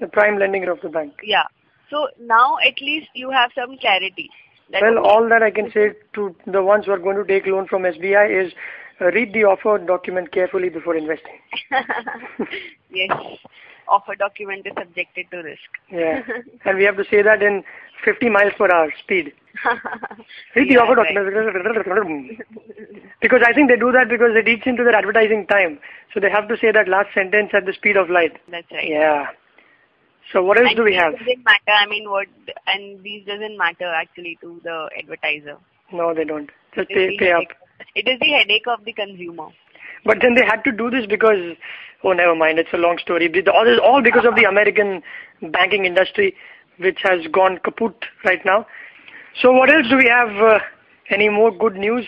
The 0.00 0.06
prime 0.06 0.38
lending 0.38 0.62
rate 0.62 0.70
of 0.70 0.80
the 0.80 0.88
bank. 0.88 1.14
Yeah. 1.24 1.48
So 1.90 2.06
now 2.20 2.58
at 2.64 2.80
least 2.80 3.08
you 3.14 3.30
have 3.30 3.50
some 3.56 3.76
clarity. 3.78 4.30
Well, 4.72 4.98
all 4.98 5.28
that 5.28 5.42
I 5.42 5.50
can 5.50 5.70
say 5.72 5.92
to 6.14 6.34
the 6.46 6.62
ones 6.62 6.86
who 6.86 6.92
are 6.92 6.98
going 6.98 7.16
to 7.16 7.24
take 7.24 7.46
loan 7.46 7.66
from 7.66 7.82
SBI 7.82 8.46
is 8.46 8.52
uh, 9.00 9.06
read 9.06 9.32
the 9.32 9.44
offer 9.44 9.78
document 9.78 10.32
carefully 10.32 10.68
before 10.68 10.96
investing. 10.96 11.38
yes, 12.90 13.10
offer 13.88 14.14
document 14.14 14.66
is 14.66 14.72
subjected 14.78 15.26
to 15.30 15.38
risk. 15.38 15.70
Yeah. 15.90 16.20
and 16.64 16.76
we 16.78 16.84
have 16.84 16.96
to 16.96 17.04
say 17.10 17.22
that 17.22 17.42
in 17.42 17.62
50 18.04 18.28
miles 18.28 18.52
per 18.58 18.70
hour 18.70 18.92
speed. 19.02 19.32
Read 20.54 20.68
the 20.68 20.74
Yeah, 20.74 20.80
offer 20.80 20.94
right. 20.94 21.14
document. 21.14 22.40
because 23.20 23.40
I 23.46 23.52
think 23.52 23.68
they 23.70 23.76
do 23.76 23.90
that 23.92 24.08
because 24.08 24.30
it 24.34 24.46
eats 24.48 24.62
into 24.66 24.84
their 24.84 24.94
advertising 24.94 25.46
time. 25.46 25.78
So 26.14 26.20
they 26.20 26.30
have 26.30 26.48
to 26.48 26.56
say 26.56 26.70
that 26.72 26.88
last 26.88 27.08
sentence 27.14 27.50
at 27.54 27.66
the 27.66 27.72
speed 27.72 27.96
of 27.96 28.10
light. 28.10 28.36
That's 28.50 28.70
right. 28.70 28.88
Yeah. 28.88 29.26
So 30.32 30.42
what 30.42 30.58
else 30.58 30.74
do 30.76 30.84
we 30.84 30.94
have? 30.94 31.12
doesn't 31.12 31.44
matter. 31.44 31.72
I 31.80 31.86
mean, 31.86 32.10
what 32.10 32.26
and 32.66 33.02
these 33.02 33.26
doesn't 33.26 33.56
matter 33.56 33.86
actually 33.86 34.38
to 34.42 34.60
the 34.62 34.88
advertiser. 34.98 35.56
No, 35.92 36.12
they 36.14 36.24
don't. 36.24 36.50
Just 36.74 36.88
pay, 36.88 37.16
pay 37.18 37.32
up. 37.32 37.44
It 37.94 38.06
is 38.08 38.18
the 38.20 38.32
headache 38.38 38.66
of 38.66 38.84
the 38.84 38.92
consumer. 38.92 39.48
But 40.04 40.18
then 40.20 40.34
they 40.34 40.44
had 40.44 40.62
to 40.64 40.72
do 40.72 40.90
this 40.90 41.06
because, 41.06 41.56
oh, 42.04 42.12
never 42.12 42.34
mind. 42.34 42.58
It's 42.58 42.72
a 42.72 42.76
long 42.76 42.98
story. 42.98 43.32
All 43.82 44.02
because 44.02 44.26
of 44.26 44.36
the 44.36 44.44
American 44.44 45.02
banking 45.50 45.84
industry, 45.86 46.34
which 46.78 46.98
has 47.02 47.26
gone 47.32 47.58
kaput 47.64 47.94
right 48.24 48.44
now. 48.44 48.66
So 49.40 49.52
what 49.52 49.70
else 49.70 49.86
do 49.88 49.96
we 49.96 50.08
have? 50.08 50.30
Uh, 50.36 50.58
any 51.10 51.28
more 51.28 51.50
good 51.50 51.76
news? 51.76 52.04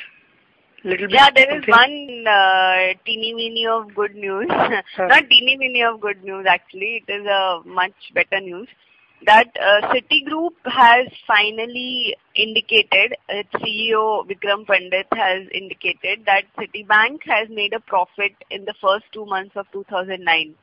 Little 0.82 1.08
bit. 1.08 1.14
Yeah, 1.14 1.30
there 1.34 1.58
is 1.58 1.64
something? 1.64 2.24
one 2.24 2.26
uh, 2.26 2.94
teeny 3.04 3.34
weeny 3.34 3.66
of 3.66 3.94
good 3.94 4.14
news. 4.14 4.46
Not 4.48 5.28
teeny 5.28 5.56
weeny 5.58 5.82
of 5.82 6.00
good 6.00 6.24
news 6.24 6.46
actually. 6.48 7.04
It 7.06 7.12
is 7.12 7.26
a 7.26 7.60
much 7.66 7.92
better 8.14 8.40
news 8.40 8.68
that 9.26 9.48
uh, 9.60 9.92
Citigroup 9.92 10.54
has 10.64 11.06
finally 11.26 12.16
indicated, 12.34 13.16
its 13.28 13.50
CEO 13.54 14.26
Vikram 14.26 14.66
Pandit 14.66 15.06
has 15.12 15.46
indicated 15.52 16.24
that 16.26 16.44
Citibank 16.58 17.18
has 17.24 17.48
made 17.50 17.72
a 17.74 17.80
profit 17.80 18.32
in 18.50 18.64
the 18.64 18.74
first 18.80 19.04
two 19.12 19.26
months 19.26 19.52
of 19.56 19.66
2009. 19.72 20.54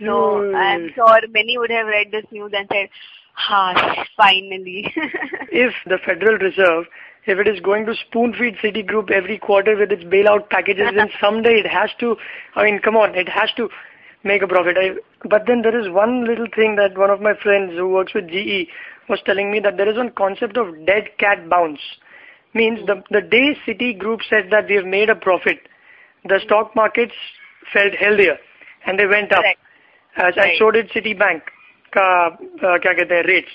So 0.00 0.42
Yay. 0.42 0.54
I'm 0.54 0.90
sure 0.94 1.20
many 1.30 1.58
would 1.58 1.70
have 1.70 1.86
read 1.86 2.10
this 2.10 2.24
news 2.30 2.52
and 2.54 2.66
said, 2.72 2.88
"Ha, 3.34 4.04
finally." 4.16 4.92
if 5.52 5.74
the 5.86 5.98
Federal 5.98 6.38
Reserve, 6.38 6.86
if 7.26 7.38
it 7.38 7.46
is 7.46 7.60
going 7.60 7.86
to 7.86 7.94
spoon 7.94 8.34
feed 8.34 8.56
Citigroup 8.56 9.10
every 9.10 9.38
quarter 9.38 9.76
with 9.76 9.92
its 9.92 10.04
bailout 10.04 10.50
packages, 10.50 10.88
then 10.94 11.08
someday 11.20 11.60
it 11.60 11.68
has 11.68 11.90
to, 12.00 12.16
I 12.56 12.64
mean, 12.64 12.80
come 12.80 12.96
on, 12.96 13.14
it 13.14 13.28
has 13.28 13.50
to 13.56 13.68
make 14.24 14.42
a 14.42 14.48
profit. 14.48 14.76
I, 14.78 14.90
but 15.28 15.44
then 15.46 15.62
there 15.62 15.78
is 15.78 15.92
one 15.92 16.26
little 16.26 16.46
thing 16.54 16.76
that 16.76 16.98
one 16.98 17.10
of 17.10 17.20
my 17.20 17.34
friends 17.34 17.72
who 17.72 17.88
works 17.88 18.14
with 18.14 18.28
GE 18.28 18.68
was 19.08 19.20
telling 19.24 19.50
me 19.50 19.60
that 19.60 19.76
there 19.76 19.88
is 19.88 19.96
one 19.96 20.10
concept 20.10 20.56
of 20.56 20.86
dead 20.86 21.10
cat 21.18 21.48
bounce. 21.48 21.80
Means 22.54 22.80
the, 22.86 23.02
the 23.10 23.22
day 23.22 23.56
Citigroup 23.66 24.20
said 24.28 24.48
that 24.50 24.68
we 24.68 24.74
have 24.74 24.84
made 24.84 25.08
a 25.08 25.14
profit, 25.14 25.58
the 26.24 26.38
stock 26.44 26.76
markets 26.76 27.14
felt 27.72 27.94
healthier 27.94 28.36
and 28.86 28.98
they 28.98 29.06
went 29.06 29.32
up. 29.32 29.42
Correct. 29.42 29.60
As 30.16 30.36
right. 30.36 30.52
I 30.54 30.58
showed 30.58 30.76
it 30.76 30.90
Citibank, 30.90 31.40
uh, 31.96 32.30
uh, 32.62 33.22
rates. 33.26 33.48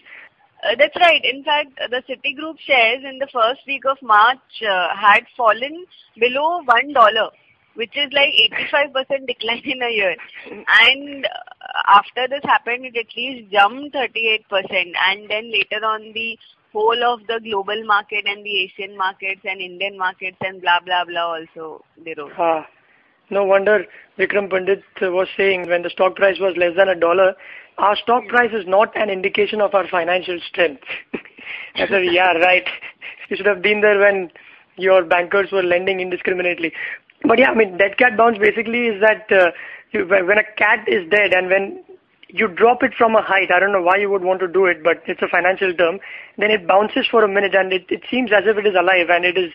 Uh, 0.64 0.76
That's 0.78 0.96
right. 0.96 1.24
In 1.24 1.44
fact, 1.44 1.78
uh, 1.84 1.88
the 1.88 2.02
Citigroup 2.10 2.60
shares 2.60 3.04
in 3.04 3.20
the 3.20 3.28
first 3.32 3.62
week 3.68 3.84
of 3.86 3.98
March 4.02 4.40
uh, 4.68 4.96
had 4.96 5.24
fallen 5.36 5.86
below 6.20 6.62
one 6.66 6.94
dollar, 6.94 7.30
which 7.76 7.96
is 7.96 8.12
like 8.12 8.34
85% 8.74 9.28
decline 9.28 9.62
in 9.66 9.82
a 9.84 9.92
year. 9.92 10.16
And 10.68 11.28
after 11.88 12.28
this 12.28 12.42
happened, 12.44 12.86
it 12.86 12.98
at 12.98 13.16
least 13.16 13.52
jumped 13.52 13.96
38%. 13.96 14.42
And 15.08 15.30
then 15.30 15.52
later 15.52 15.86
on, 15.86 16.12
the 16.14 16.38
whole 16.74 17.04
of 17.04 17.20
the 17.28 17.40
global 17.44 17.84
market 17.86 18.26
and 18.26 18.46
the 18.46 18.64
Asian 18.64 18.98
markets 18.98 19.42
and 19.46 19.62
Indian 19.62 19.98
markets 19.98 20.38
and 20.42 20.62
blah 20.62 20.80
blah 20.86 21.06
blah 21.06 21.36
also 21.38 21.84
they 22.04 22.14
rose. 22.18 22.32
Ah, 22.38 22.66
no 23.30 23.44
wonder 23.44 23.86
Vikram 24.18 24.50
Pandit 24.50 24.84
was 25.02 25.28
saying 25.36 25.68
when 25.68 25.84
the 25.84 25.90
stock 25.90 26.16
price 26.16 26.38
was 26.40 26.56
less 26.58 26.76
than 26.76 26.90
a 26.90 26.96
dollar, 26.96 27.36
our 27.78 27.96
stock 27.96 28.28
price 28.28 28.52
is 28.54 28.66
not 28.66 28.96
an 28.96 29.10
indication 29.10 29.62
of 29.62 29.76
our 29.76 29.88
financial 29.88 30.40
strength. 30.48 30.84
I 31.76 31.88
said, 31.88 32.06
yeah, 32.12 32.34
right. 32.34 32.68
You 33.30 33.38
should 33.38 33.46
have 33.46 33.62
been 33.62 33.82
there 33.82 34.00
when 34.00 34.32
your 34.78 35.04
bankers 35.04 35.52
were 35.52 35.64
lending 35.64 36.00
indiscriminately. 36.00 36.74
But 37.24 37.40
yeah, 37.40 37.52
I 37.52 37.56
mean, 37.56 37.78
dead 37.78 37.98
cat 37.98 38.18
bounce 38.18 38.38
basically 38.38 38.88
is 38.88 39.02
that 39.02 39.32
uh, 39.32 39.52
you, 39.92 40.06
when 40.08 40.38
a 40.38 40.44
cat 40.58 40.88
is 40.88 41.10
dead 41.10 41.34
and 41.34 41.50
when 41.50 41.84
you 42.30 42.48
drop 42.48 42.84
it 42.84 42.94
from 42.98 43.16
a 43.16 43.22
height, 43.22 43.52
I 43.52 43.60
don't 43.60 43.72
know 43.72 43.82
why 43.82 43.98
you 43.98 44.10
would 44.10 44.24
want 44.24 44.40
to 44.42 44.48
do 44.48 44.66
it, 44.66 44.84
but 44.84 45.02
it's 45.06 45.22
a 45.22 45.28
financial 45.28 45.74
term, 45.74 46.00
then 46.38 46.52
it 46.52 46.68
bounces 46.68 47.08
for 47.10 47.24
a 47.24 47.28
minute 47.28 47.56
and 47.56 47.72
it, 47.72 47.86
it 47.90 48.04
seems 48.10 48.32
as 48.32 48.44
if 48.46 48.58
it 48.58 48.66
is 48.66 48.76
alive 48.76 49.10
and 49.10 49.26
it 49.26 49.38
is 49.38 49.52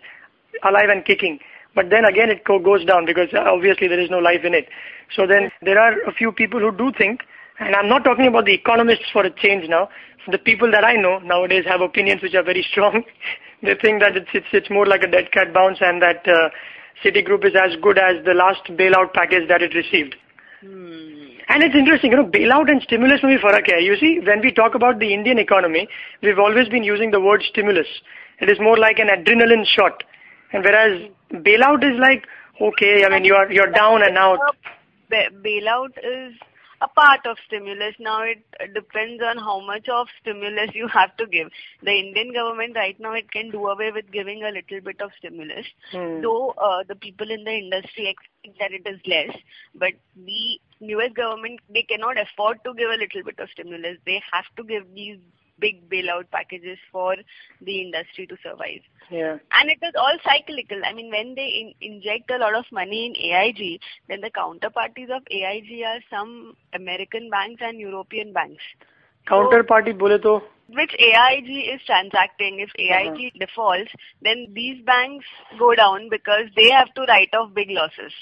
alive 0.65 0.89
and 0.89 1.05
kicking. 1.05 1.39
But 1.75 1.91
then 1.91 2.05
again, 2.05 2.31
it 2.31 2.45
goes 2.45 2.85
down 2.85 3.07
because 3.07 3.29
uh, 3.33 3.41
obviously 3.41 3.89
there 3.89 4.01
is 4.01 4.11
no 4.11 4.19
life 4.19 4.45
in 4.45 4.55
it. 4.55 4.69
So 5.15 5.27
then 5.27 5.51
there 5.63 5.79
are 5.79 5.93
a 6.07 6.13
few 6.13 6.33
people 6.33 6.61
who 6.61 6.73
do 6.73 6.93
think, 6.97 7.21
and 7.59 7.75
I'm 7.75 7.89
not 7.89 8.05
talking 8.05 8.27
about 8.27 8.45
the 8.45 8.55
economists 8.55 9.11
for 9.13 9.25
a 9.25 9.31
change 9.31 9.69
now. 9.69 9.89
The 10.31 10.39
people 10.39 10.71
that 10.71 10.85
I 10.85 10.95
know 10.95 11.19
nowadays 11.19 11.65
have 11.67 11.81
opinions 11.81 12.23
which 12.23 12.35
are 12.35 12.45
very 12.45 12.65
strong. 12.71 13.05
they 13.63 13.75
think 13.75 14.01
that 14.01 14.17
it's, 14.17 14.31
it's, 14.35 14.47
it's 14.53 14.71
more 14.71 14.87
like 14.87 15.03
a 15.03 15.11
dead 15.11 15.33
cat 15.33 15.53
bounce 15.53 15.79
and 15.81 16.03
that 16.03 16.27
uh, 16.29 16.51
Citigroup 17.05 17.45
is 17.45 17.55
as 17.57 17.75
good 17.83 17.99
as 17.99 18.25
the 18.25 18.35
last 18.35 18.65
bailout 18.71 19.13
package 19.13 19.49
that 19.49 19.63
it 19.63 19.75
received. 19.75 20.15
Hmm. 20.61 21.13
And 21.49 21.63
it's 21.63 21.75
interesting, 21.75 22.13
you 22.13 22.17
know, 22.17 22.25
bailout 22.25 22.71
and 22.71 22.81
stimulus 22.83 23.21
may 23.23 23.37
be 23.37 23.41
for 23.41 23.53
a 23.53 23.63
care. 23.63 23.81
You 23.81 23.97
see, 23.97 24.21
when 24.25 24.41
we 24.41 24.53
talk 24.53 24.75
about 24.75 25.01
the 25.01 25.13
Indian 25.13 25.39
economy, 25.39 25.89
we've 26.23 26.39
always 26.39 26.69
been 26.69 26.85
using 26.85 27.11
the 27.11 27.21
word 27.21 27.43
stimulus. 27.43 27.87
It 28.41 28.49
is 28.49 28.59
more 28.61 28.79
like 28.79 28.99
an 28.99 29.09
adrenaline 29.09 29.67
shot. 29.67 30.05
And 30.53 30.65
whereas 30.65 31.11
bailout 31.33 31.83
is 31.85 31.99
like, 31.99 32.27
okay, 32.61 33.05
I 33.05 33.09
mean, 33.09 33.25
you're, 33.25 33.51
you're 33.51 33.71
down 33.73 34.03
and 34.03 34.15
now, 34.15 34.37
Ba- 35.09 35.31
bailout 35.45 35.97
is 35.99 36.35
a 36.83 36.89
part 36.89 37.21
of 37.27 37.37
stimulus. 37.47 37.95
Now 38.01 38.23
it 38.23 38.43
depends 38.75 39.23
on 39.23 39.39
how 39.39 39.61
much 39.65 39.89
of 39.89 40.09
stimulus 40.21 40.71
you 40.75 40.89
have 40.89 41.17
to 41.19 41.27
give. 41.27 41.49
The 41.83 41.93
Indian 41.93 42.33
government 42.33 42.75
right 42.77 42.99
now 42.99 43.13
it 43.13 43.31
can 43.31 43.51
do 43.51 43.67
away 43.69 43.93
with 43.93 44.11
giving 44.11 44.43
a 44.43 44.51
little 44.51 44.81
bit 44.81 45.01
of 45.01 45.11
stimulus, 45.19 45.67
Hmm. 45.93 46.23
though 46.23 46.51
uh, 46.59 46.83
the 46.89 46.97
people 46.97 47.31
in 47.31 47.45
the 47.45 47.53
industry 47.53 48.09
expect 48.09 48.59
that 48.59 48.73
it 48.73 48.87
is 48.87 49.01
less. 49.07 49.37
But 49.75 49.93
the 50.17 50.61
US 50.81 51.13
government 51.15 51.61
they 51.73 51.83
cannot 51.83 52.19
afford 52.19 52.65
to 52.65 52.75
give 52.75 52.91
a 52.91 52.99
little 53.05 53.23
bit 53.23 53.39
of 53.39 53.49
stimulus. 53.51 53.99
They 54.05 54.21
have 54.33 54.47
to 54.57 54.65
give 54.65 54.93
these 54.95 55.19
big 55.60 55.90
bailout 55.90 56.30
packages 56.32 56.78
for 56.92 57.16
the 57.62 57.82
industry 57.82 58.28
to 58.28 58.38
survive. 58.44 58.82
yeah. 59.10 59.38
And 59.52 59.70
it 59.70 59.80
is 59.82 59.94
all 59.96 60.18
cyclical. 60.24 60.84
I 60.86 60.94
mean, 60.94 61.10
when 61.10 61.36
they 61.36 61.48
in, 61.48 61.74
inject 61.82 62.30
a 62.32 62.38
lot 62.38 62.56
of 62.56 62.66
money 62.72 63.06
in 63.08 63.16
AIG, 63.16 63.80
then 64.08 64.22
the 64.22 64.30
counterparties 64.30 65.10
of 65.10 65.24
AIG 65.32 65.82
are 65.86 66.00
some 66.10 66.56
American 66.74 67.30
banks 67.30 67.62
and 67.62 67.80
European 67.80 68.34
banks. 68.34 68.64
Counterparty 69.28 69.94
बोले 69.98 70.18
तो 70.28 70.42
Which 70.70 70.94
AIG 71.00 71.50
is 71.74 71.82
transacting. 71.86 72.60
If 72.60 72.72
AIG 72.78 73.40
defaults, 73.40 73.92
then 74.22 74.48
these 74.54 74.84
banks 74.86 75.26
go 75.58 75.74
down 75.76 76.10
because 76.10 76.50
they 76.58 76.70
have 76.70 76.94
to 76.96 77.02
write 77.04 77.34
off 77.34 77.54
big 77.54 77.70
losses. 77.70 78.14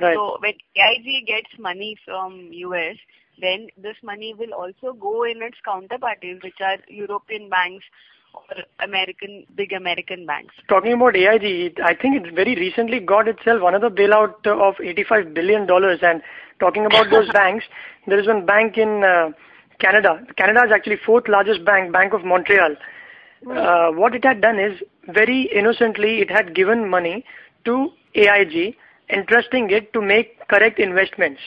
right. 0.00 0.14
So 0.14 0.36
when 0.40 0.52
AIG 0.76 1.26
gets 1.26 1.58
money 1.58 1.96
from 2.04 2.50
US, 2.52 2.96
then 3.39 3.67
this 3.77 3.95
money 4.03 4.33
will 4.33 4.53
also 4.53 4.93
go 4.93 5.23
in 5.23 5.41
its 5.41 5.57
counterparties, 5.67 6.43
which 6.43 6.61
are 6.61 6.77
European 6.87 7.49
banks 7.49 7.85
or 8.33 8.63
American, 8.79 9.45
big 9.55 9.73
American 9.73 10.25
banks. 10.25 10.53
Talking 10.67 10.93
about 10.93 11.15
AIG, 11.15 11.79
I 11.83 11.93
think 11.93 12.25
it 12.25 12.33
very 12.33 12.55
recently 12.55 12.99
got 12.99 13.27
itself 13.27 13.61
another 13.65 13.89
bailout 13.89 14.45
of 14.47 14.75
85 14.81 15.33
billion 15.33 15.65
dollars. 15.67 15.99
And 16.01 16.21
talking 16.59 16.85
about 16.85 17.09
those 17.09 17.29
banks, 17.33 17.65
there 18.07 18.19
is 18.19 18.27
one 18.27 18.45
bank 18.45 18.77
in 18.77 19.03
uh, 19.03 19.31
Canada. 19.79 20.25
Canada 20.37 20.63
is 20.65 20.71
actually 20.73 20.97
fourth 21.05 21.27
largest 21.27 21.65
bank, 21.65 21.91
Bank 21.91 22.13
of 22.13 22.23
Montreal. 22.23 22.75
Uh, 23.49 23.91
what 23.91 24.15
it 24.15 24.23
had 24.23 24.41
done 24.41 24.57
is 24.57 24.79
very 25.07 25.49
innocently, 25.53 26.19
it 26.21 26.31
had 26.31 26.55
given 26.55 26.89
money 26.89 27.25
to 27.65 27.89
AIG, 28.15 28.75
entrusting 29.09 29.69
it 29.69 29.91
to 29.93 30.01
make 30.01 30.47
correct 30.47 30.79
investments. 30.79 31.41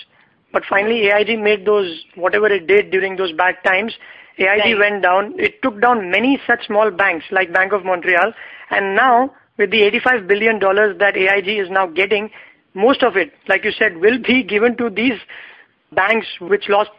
But 0.52 0.64
finally, 0.68 1.10
AIG 1.10 1.38
made 1.38 1.66
those 1.66 2.04
whatever 2.14 2.46
it 2.46 2.66
did 2.66 2.90
during 2.90 3.16
those 3.16 3.32
bad 3.32 3.56
times. 3.64 3.94
AIG 4.38 4.64
Right. 4.74 4.78
went 4.78 5.02
down. 5.02 5.34
It 5.38 5.62
took 5.62 5.80
down 5.80 6.10
many 6.10 6.40
such 6.46 6.66
small 6.66 6.90
banks 6.90 7.24
like 7.30 7.52
Bank 7.52 7.72
of 7.72 7.84
Montreal, 7.84 8.32
and 8.70 8.94
now 8.94 9.32
with 9.56 9.70
the 9.70 9.82
85 9.82 10.26
billion 10.28 10.58
dollars 10.58 10.96
that 10.98 11.16
AIG 11.16 11.48
is 11.58 11.70
now 11.70 11.86
getting, 11.86 12.30
most 12.74 13.02
of 13.02 13.16
it, 13.16 13.32
like 13.48 13.64
you 13.64 13.72
said, 13.72 13.96
will 13.96 14.18
be 14.18 14.42
given 14.54 14.76
to 14.76 14.90
these 14.90 15.18
banks 15.92 16.26
which 16.40 16.68
lost 16.68 16.90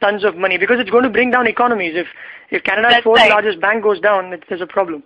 tons 0.00 0.24
of 0.24 0.36
money 0.36 0.56
because 0.58 0.78
it's 0.80 0.90
going 0.90 1.02
to 1.04 1.10
bring 1.10 1.30
down 1.30 1.46
economies. 1.46 1.94
If 1.94 2.06
if 2.50 2.62
Canada's 2.64 2.92
That's 2.92 3.04
fourth 3.04 3.18
right. 3.20 3.30
largest 3.30 3.60
bank 3.60 3.82
goes 3.82 4.00
down, 4.00 4.32
it, 4.32 4.44
there's 4.48 4.60
a 4.60 4.66
problem. 4.66 5.02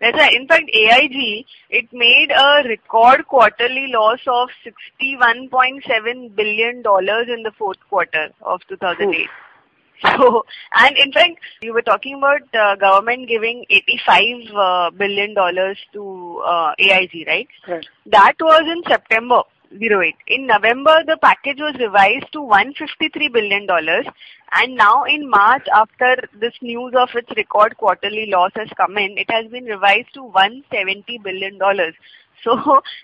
That's 0.00 0.16
right. 0.16 0.32
In 0.32 0.46
fact, 0.46 0.70
AIG, 0.72 1.44
it 1.70 1.92
made 1.92 2.30
a 2.30 2.68
record 2.68 3.26
quarterly 3.26 3.88
loss 3.88 4.20
of 4.26 4.48
$61.7 5.02 6.36
billion 6.36 6.76
in 6.76 7.42
the 7.42 7.52
fourth 7.58 7.78
quarter 7.88 8.28
of 8.42 8.60
2008. 8.68 9.26
So, 10.00 10.44
and 10.74 10.96
in 10.96 11.10
fact, 11.10 11.40
you 11.60 11.74
were 11.74 11.82
talking 11.82 12.18
about 12.18 12.42
uh, 12.54 12.76
government 12.76 13.28
giving 13.28 13.64
85 13.68 14.24
uh, 14.54 14.90
billion 14.96 15.34
dollars 15.34 15.76
to 15.92 16.40
uh, 16.46 16.72
AIG, 16.78 17.26
right? 17.26 17.48
Right. 17.66 17.86
That 18.06 18.34
was 18.40 18.62
in 18.62 18.82
September. 18.88 19.42
08. 19.72 20.14
In 20.26 20.46
November, 20.46 20.96
the 21.06 21.16
package 21.20 21.58
was 21.58 21.74
revised 21.78 22.32
to 22.32 22.40
153 22.40 23.28
billion 23.28 23.66
dollars, 23.66 24.06
and 24.52 24.74
now 24.76 25.04
in 25.04 25.28
March, 25.28 25.66
after 25.74 26.16
this 26.40 26.54
news 26.62 26.94
of 26.96 27.08
its 27.14 27.30
record 27.36 27.76
quarterly 27.76 28.26
loss 28.30 28.50
has 28.56 28.68
come 28.76 28.96
in, 28.98 29.16
it 29.18 29.30
has 29.30 29.46
been 29.50 29.64
revised 29.64 30.12
to 30.14 30.22
170 30.22 31.18
billion 31.18 31.58
dollars. 31.58 31.94
So 32.44 32.54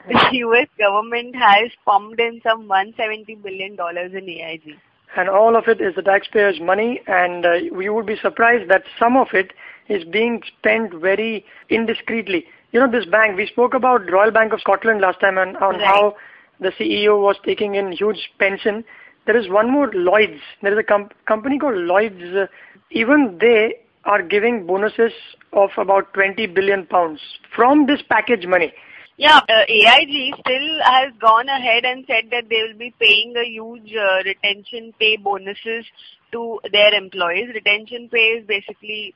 the 0.09 0.29
U.S. 0.33 0.69
government 0.79 1.35
has 1.35 1.69
pumped 1.85 2.21
in 2.21 2.41
some 2.45 2.69
170 2.69 3.35
billion 3.43 3.75
dollars 3.75 4.13
in 4.15 4.29
AIG. 4.29 4.77
And 5.17 5.29
all 5.29 5.57
of 5.57 5.65
it 5.67 5.81
is 5.81 5.97
the 5.97 6.03
taxpayers' 6.03 6.61
money, 6.61 7.03
and 7.09 7.45
uh, 7.45 7.51
we 7.73 7.89
would 7.89 8.07
be 8.07 8.17
surprised 8.23 8.71
that 8.71 8.85
some 8.97 9.17
of 9.17 9.29
it 9.33 9.53
is 9.89 10.05
being 10.05 10.41
spent 10.47 10.95
very 10.95 11.45
indiscreetly. 11.69 12.45
You 12.71 12.79
know, 12.81 12.91
this 12.91 13.07
bank, 13.07 13.37
we 13.37 13.47
spoke 13.47 13.75
about 13.75 14.09
Royal 14.11 14.31
Bank 14.31 14.53
of 14.53 14.61
Scotland 14.61 15.01
last 15.01 15.19
time 15.21 15.37
and 15.37 15.57
on 15.57 15.79
Right. 15.79 15.85
how 15.85 16.15
the 16.61 16.71
CEO 16.79 17.21
was 17.21 17.37
taking 17.45 17.75
in 17.75 17.93
huge 17.93 18.31
pension. 18.39 18.85
There 19.27 19.37
is 19.37 19.49
one 19.49 19.71
more, 19.71 19.91
Lloyd's. 19.93 20.41
There 20.63 20.73
is 20.73 20.79
a 20.79 20.83
com- 20.83 21.11
company 21.27 21.59
called 21.59 21.77
Lloyd's. 21.77 22.51
Even 22.91 23.39
they 23.41 23.77
are 24.05 24.23
giving 24.23 24.67
bonuses 24.67 25.13
of 25.53 25.71
about 25.79 26.13
20 26.15 26.47
billion 26.49 26.87
pounds 26.87 27.21
from 27.55 27.87
this 27.87 28.03
package 28.09 28.47
money. 28.47 28.73
Yeah, 29.17 29.39
uh, 29.49 29.65
AIG 29.69 30.35
still 30.41 30.69
has 30.83 31.13
gone 31.21 31.49
ahead 31.49 31.85
and 31.85 32.05
said 32.07 32.25
that 32.33 32.49
they 32.51 32.63
will 32.67 32.77
be 32.77 32.93
paying 32.99 33.35
a 33.37 33.49
huge 33.49 33.95
uh, 33.95 34.25
retention 34.25 34.93
pay 34.99 35.17
bonuses 35.17 35.85
to 36.33 36.61
their 36.73 36.93
employees. 36.93 37.49
Retention 37.55 38.09
pay 38.09 38.39
is 38.39 38.47
basically 38.47 39.15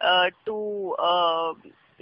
uh, 0.00 0.30
to 0.46 0.94
uh, 0.98 1.54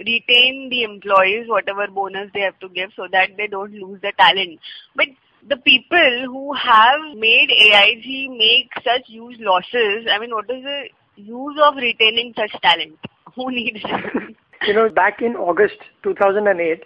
retain 0.05 0.69
the 0.69 0.83
employees, 0.83 1.47
whatever 1.47 1.87
bonus 1.87 2.29
they 2.33 2.41
have 2.41 2.59
to 2.59 2.69
give, 2.69 2.91
so 2.95 3.07
that 3.11 3.29
they 3.37 3.47
don't 3.47 3.73
lose 3.73 4.01
the 4.01 4.13
talent. 4.17 4.59
But 4.95 5.07
the 5.47 5.57
people 5.57 6.25
who 6.25 6.53
have 6.53 7.15
made 7.15 7.49
AIG 7.49 8.29
make 8.31 8.69
such 8.83 9.07
huge 9.07 9.37
losses, 9.39 10.07
I 10.11 10.19
mean, 10.19 10.31
what 10.31 10.49
is 10.49 10.63
the 10.63 10.89
use 11.15 11.59
of 11.63 11.75
retaining 11.75 12.33
such 12.35 12.51
talent? 12.61 12.97
Who 13.35 13.51
needs 13.51 13.79
it? 13.83 14.35
You 14.67 14.75
know, 14.75 14.89
back 14.89 15.23
in 15.23 15.35
August 15.35 15.77
2008, 16.03 16.83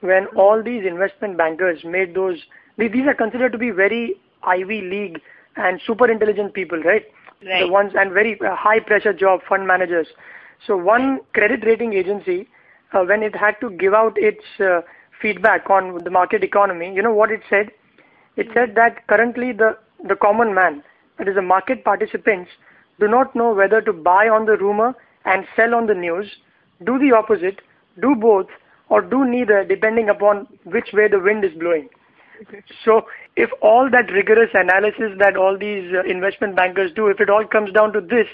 when 0.00 0.26
all 0.36 0.62
these 0.62 0.84
investment 0.86 1.36
bankers 1.36 1.80
made 1.84 2.14
those, 2.14 2.36
these 2.78 3.04
are 3.04 3.14
considered 3.14 3.50
to 3.50 3.58
be 3.58 3.70
very 3.70 4.14
Ivy 4.44 4.82
League 4.82 5.20
and 5.56 5.80
super 5.84 6.08
intelligent 6.08 6.54
people, 6.54 6.80
right? 6.84 7.02
Right. 7.44 7.64
The 7.64 7.68
ones 7.68 7.94
and 7.96 8.12
very 8.12 8.40
uh, 8.40 8.54
high 8.54 8.78
pressure 8.78 9.12
job 9.12 9.40
fund 9.48 9.66
managers. 9.66 10.06
So 10.66 10.76
one 10.76 11.20
credit 11.34 11.64
rating 11.66 11.94
agency, 11.94 12.48
when 12.92 13.22
it 13.22 13.34
had 13.34 13.60
to 13.60 13.70
give 13.70 13.94
out 13.94 14.14
its 14.16 14.44
uh, 14.60 14.80
feedback 15.20 15.68
on 15.70 16.02
the 16.04 16.10
market 16.10 16.44
economy, 16.44 16.92
you 16.94 17.02
know 17.02 17.12
what 17.12 17.30
it 17.30 17.40
said? 17.48 17.70
It 18.36 18.48
said 18.54 18.74
that 18.76 19.06
currently 19.06 19.52
the, 19.52 19.76
the 20.06 20.16
common 20.16 20.54
man, 20.54 20.82
that 21.18 21.28
is 21.28 21.34
the 21.34 21.42
market 21.42 21.84
participants, 21.84 22.50
do 23.00 23.08
not 23.08 23.34
know 23.34 23.52
whether 23.52 23.80
to 23.80 23.92
buy 23.92 24.28
on 24.28 24.46
the 24.46 24.56
rumor 24.56 24.94
and 25.24 25.46
sell 25.56 25.74
on 25.74 25.86
the 25.86 25.94
news, 25.94 26.26
do 26.84 26.98
the 26.98 27.14
opposite, 27.16 27.60
do 28.00 28.14
both, 28.14 28.46
or 28.88 29.02
do 29.02 29.24
neither 29.24 29.64
depending 29.64 30.08
upon 30.08 30.46
which 30.64 30.90
way 30.92 31.08
the 31.08 31.18
wind 31.18 31.44
is 31.44 31.52
blowing. 31.58 31.88
So 32.84 33.06
if 33.34 33.50
all 33.62 33.88
that 33.90 34.12
rigorous 34.12 34.50
analysis 34.54 35.18
that 35.18 35.36
all 35.36 35.56
these 35.58 35.92
uh, 35.94 36.02
investment 36.04 36.54
bankers 36.54 36.92
do, 36.94 37.08
if 37.08 37.20
it 37.20 37.30
all 37.30 37.46
comes 37.46 37.72
down 37.72 37.92
to 37.94 38.00
this, 38.00 38.26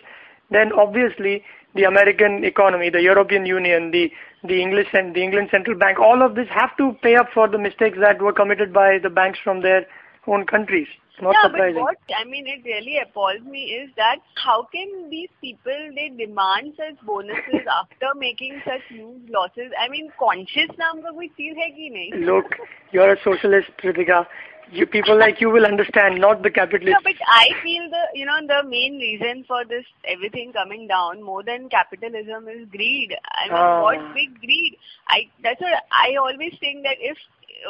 then 0.50 0.73
obviously 0.73 1.44
the 1.75 1.84
American 1.84 2.44
economy, 2.44 2.89
the 2.89 3.01
European 3.01 3.46
Union, 3.46 3.92
the 3.92 4.12
the 4.44 4.62
English 4.62 4.88
and 4.94 5.16
the 5.16 5.24
England 5.24 5.50
Central 5.51 5.77
Bank, 5.77 6.00
all 6.00 6.22
of 6.22 6.36
this 6.36 6.48
have 6.50 6.75
to 6.77 6.96
pay 7.01 7.16
up 7.16 7.27
for 7.34 7.48
the 7.48 7.58
mistakes 7.58 7.98
that 8.00 8.22
were 8.22 8.34
committed 8.34 8.72
by 8.72 9.00
the 9.01 9.10
banks 9.10 9.39
from 9.44 9.62
their 9.62 9.86
own 10.27 10.46
countries. 10.46 10.88
Not 11.20 11.34
yeah, 11.34 11.50
surprising. 11.50 11.75
but 11.75 11.82
what 11.82 11.98
I 12.16 12.24
mean, 12.25 12.46
it 12.46 12.62
really 12.63 13.00
appalls 13.01 13.42
me 13.42 13.63
is 13.74 13.89
that 13.98 14.18
how 14.36 14.68
can 14.72 15.10
these 15.10 15.30
people 15.42 15.74
they 15.96 16.10
demand 16.10 16.74
such 16.77 17.04
bonuses 17.06 17.66
after 17.82 18.13
making 18.16 18.62
such 18.63 18.82
huge 18.89 19.27
losses? 19.30 19.72
I 19.82 19.89
mean, 19.89 20.12
conscious 20.20 20.70
नाम 20.77 21.01
का 21.01 21.12
कोई 21.18 21.27
चीज 21.39 21.58
है 21.58 21.70
कि 21.74 21.89
नहीं? 21.96 22.25
Look, 22.25 22.54
you're 22.92 23.12
a 23.12 23.18
socialist, 23.24 23.72
Ritika. 23.84 24.27
You 24.73 24.87
people 24.87 25.19
like 25.19 25.41
you 25.41 25.50
will 25.50 25.67
understand, 25.67 26.19
not 26.19 26.43
the 26.43 26.50
No, 26.50 26.97
but 27.05 27.14
I 27.29 27.49
feel 27.62 27.91
the 27.91 28.05
you 28.14 28.25
know 28.25 28.38
the 28.47 28.67
main 28.67 28.99
reason 28.99 29.45
for 29.47 29.65
this 29.67 29.85
everything 30.04 30.52
coming 30.52 30.89
down 30.89 31.23
more 31.23 31.43
than 31.43 31.69
capitalism 31.69 32.49
is 32.49 32.67
greed. 32.71 33.15
I 33.43 33.49
mean, 33.49 33.58
Ah. 33.58 33.82
what 33.82 34.15
big 34.15 34.41
greed? 34.41 34.78
I 35.08 35.28
that's 35.43 35.61
what 35.61 35.85
I 35.91 36.17
always 36.17 36.56
think 36.58 36.85
that 36.85 36.97
if 37.00 37.19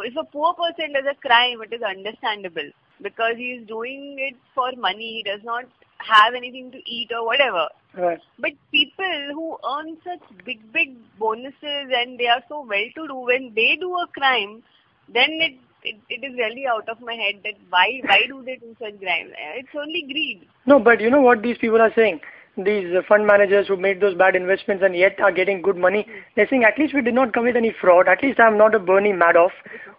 if 0.04 0.16
a 0.16 0.24
poor 0.24 0.54
person 0.54 0.92
does 0.92 1.10
a 1.10 1.16
crime, 1.26 1.60
it 1.62 1.72
is 1.74 1.82
understandable 1.82 2.70
because 3.02 3.36
he 3.36 3.52
is 3.54 3.66
doing 3.66 4.16
it 4.18 4.36
for 4.54 4.70
money. 4.76 5.12
He 5.18 5.22
does 5.24 5.42
not 5.42 5.64
have 5.98 6.34
anything 6.34 6.70
to 6.72 6.78
eat 6.90 7.10
or 7.12 7.24
whatever. 7.26 7.66
Right. 7.94 8.20
But 8.38 8.52
people 8.70 9.26
who 9.32 9.58
earn 9.72 9.96
such 10.04 10.22
big, 10.44 10.60
big 10.72 10.96
bonuses 11.18 11.92
and 11.96 12.18
they 12.18 12.26
are 12.28 12.42
so 12.48 12.64
well 12.68 12.88
to 12.94 13.08
do, 13.08 13.14
when 13.14 13.52
they 13.54 13.76
do 13.76 13.92
a 13.96 14.06
crime, 14.18 14.62
then 15.08 15.30
it, 15.48 15.54
it, 15.84 15.96
it 16.08 16.24
is 16.24 16.34
really 16.36 16.64
out 16.66 16.88
of 16.88 17.00
my 17.00 17.14
head 17.14 17.36
that 17.44 17.54
why, 17.70 18.00
why 18.04 18.20
do 18.28 18.42
they 18.44 18.56
do 18.56 18.74
such 18.78 18.98
crimes? 19.00 19.32
It's 19.56 19.68
only 19.76 20.02
greed. 20.02 20.48
No, 20.66 20.78
but 20.78 21.00
you 21.00 21.10
know 21.10 21.20
what 21.20 21.42
these 21.42 21.58
people 21.58 21.80
are 21.80 21.92
saying? 21.94 22.20
These 22.56 22.94
uh, 22.94 23.00
fund 23.08 23.26
managers 23.26 23.66
who 23.68 23.76
made 23.78 24.00
those 24.00 24.14
bad 24.14 24.36
investments 24.36 24.82
and 24.84 24.94
yet 24.94 25.18
are 25.20 25.32
getting 25.32 25.62
good 25.62 25.76
money, 25.76 26.06
they're 26.36 26.46
saying 26.48 26.64
at 26.64 26.78
least 26.78 26.94
we 26.94 27.00
did 27.00 27.14
not 27.14 27.32
commit 27.32 27.56
any 27.56 27.74
fraud. 27.80 28.08
At 28.08 28.22
least 28.22 28.38
I'm 28.38 28.58
not 28.58 28.74
a 28.74 28.78
Bernie 28.78 29.12
Madoff 29.12 29.52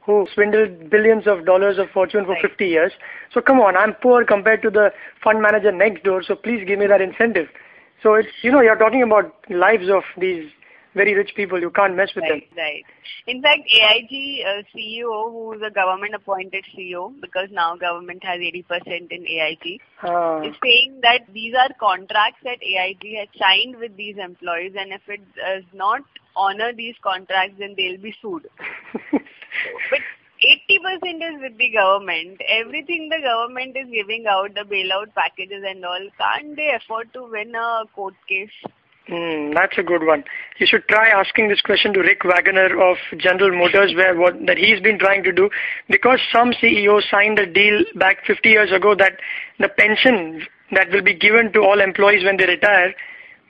who 0.05 0.27
swindled 0.33 0.89
billions 0.89 1.25
of 1.27 1.45
dollars 1.45 1.77
of 1.79 1.89
fortune 1.89 2.25
for 2.25 2.33
Right. 2.33 2.41
50 2.41 2.65
years. 2.65 2.91
So 3.33 3.41
come 3.41 3.59
on, 3.59 3.75
I'm 3.75 3.93
poor 3.95 4.23
compared 4.23 4.61
to 4.63 4.69
the 4.69 4.91
fund 5.23 5.41
manager 5.41 5.71
next 5.71 6.03
door, 6.03 6.21
so 6.21 6.35
please 6.35 6.63
give 6.67 6.77
me 6.77 6.87
that 6.87 7.01
incentive. 7.01 7.47
So 8.03 8.15
it's, 8.15 8.27
you 8.41 8.51
know, 8.51 8.61
you're 8.61 8.77
talking 8.77 9.01
about 9.01 9.33
lives 9.49 9.89
of 9.89 10.03
these 10.19 10.49
very 10.95 11.13
rich 11.13 11.31
people. 11.35 11.59
You 11.59 11.69
can't 11.69 11.95
mess 11.95 12.09
with 12.15 12.23
them. 12.25 12.41
Right, 12.41 12.49
right. 12.57 12.83
In 13.27 13.41
fact, 13.41 13.61
AIG 13.71 14.45
uh, 14.45 14.63
CEO, 14.75 15.31
who 15.31 15.53
is 15.53 15.61
a 15.65 15.71
government 15.71 16.13
appointed 16.15 16.65
CEO, 16.75 17.13
because 17.21 17.47
now 17.51 17.75
government 17.75 18.23
has 18.23 18.39
80% 18.39 19.11
in 19.11 19.27
AIG, 19.27 19.79
Ah. 20.03 20.41
is 20.41 20.55
saying 20.63 20.99
that 21.01 21.21
these 21.33 21.53
are 21.55 21.69
contracts 21.79 22.39
that 22.43 22.61
AIG 22.61 23.15
has 23.17 23.27
signed 23.39 23.77
with 23.77 23.95
these 23.95 24.17
employees 24.17 24.73
and 24.77 24.91
if 24.91 25.01
it 25.07 25.21
does 25.35 25.63
not 25.73 26.01
honor 26.35 26.73
these 26.73 26.95
contracts, 27.03 27.55
then 27.59 27.75
they'll 27.77 28.01
be 28.01 28.13
sued. 28.21 28.47
But 29.89 30.01
80% 30.43 31.35
is 31.35 31.41
with 31.41 31.57
the 31.57 31.69
government. 31.71 32.41
Everything 32.49 33.07
the 33.09 33.21
government 33.23 33.77
is 33.77 33.87
giving 33.91 34.25
out, 34.27 34.53
the 34.55 34.61
bailout 34.61 35.13
packages 35.15 35.63
and 35.65 35.85
all, 35.85 36.07
can't 36.17 36.55
they 36.55 36.71
afford 36.75 37.13
to 37.13 37.23
win 37.29 37.55
a 37.55 37.83
court 37.95 38.15
case? 38.27 38.49
Hmm, 39.07 39.51
that's 39.53 39.77
a 39.77 39.83
good 39.83 40.05
one. 40.05 40.23
You 40.59 40.65
should 40.65 40.87
try 40.87 41.09
asking 41.09 41.49
this 41.49 41.59
question 41.59 41.93
to 41.93 41.99
Rick 41.99 42.23
Wagoner 42.23 42.79
of 42.81 42.97
General 43.17 43.51
Motors, 43.57 43.93
where 43.95 44.15
what 44.15 44.33
that 44.45 44.57
he's 44.57 44.79
been 44.79 44.97
trying 44.97 45.23
to 45.23 45.31
do, 45.33 45.49
because 45.89 46.19
some 46.31 46.53
CEOs 46.61 47.03
signed 47.11 47.37
a 47.37 47.45
deal 47.45 47.83
back 47.95 48.25
50 48.25 48.47
years 48.47 48.71
ago 48.71 48.95
that 48.95 49.19
the 49.59 49.67
pension 49.67 50.45
that 50.71 50.89
will 50.91 51.01
be 51.01 51.13
given 51.13 51.51
to 51.51 51.59
all 51.59 51.81
employees 51.81 52.23
when 52.23 52.37
they 52.37 52.45
retire 52.45 52.93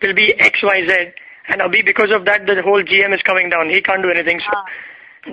will 0.01 0.15
be 0.15 0.33
X, 0.39 0.59
Y, 0.63 0.87
Z, 0.87 1.11
and 1.49 1.61
because 1.85 2.09
of 2.11 2.25
that, 2.25 2.45
the 2.47 2.61
whole 2.63 2.81
GM 2.83 3.13
is 3.13 3.21
coming 3.21 3.49
down. 3.49 3.69
He 3.69 3.81
can't 3.81 4.01
do 4.01 4.09
anything. 4.09 4.39
So 4.39 4.47
Ah. 4.57 4.65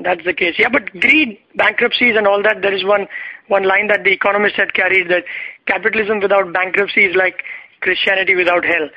that's 0.02 0.24
the 0.24 0.35
case. 0.35 0.56
Yeah, 0.59 0.68
but 0.68 0.90
greed, 1.00 1.38
bankruptcies, 1.54 2.14
and 2.16 2.26
all 2.26 2.42
that. 2.42 2.61
There 2.62 2.74
is 2.74 2.85
one 2.85 3.09
one 3.48 3.62
line 3.64 3.87
that 3.88 4.04
the 4.04 4.12
Economist 4.12 4.56
had 4.56 4.74
carried 4.74 5.09
that 5.09 5.24
capitalism 5.66 6.20
without 6.20 6.52
bankruptcy 6.52 7.04
is 7.06 7.16
like 7.16 7.42
Christianity 7.80 8.35
without 8.37 8.64
hell. 8.64 8.88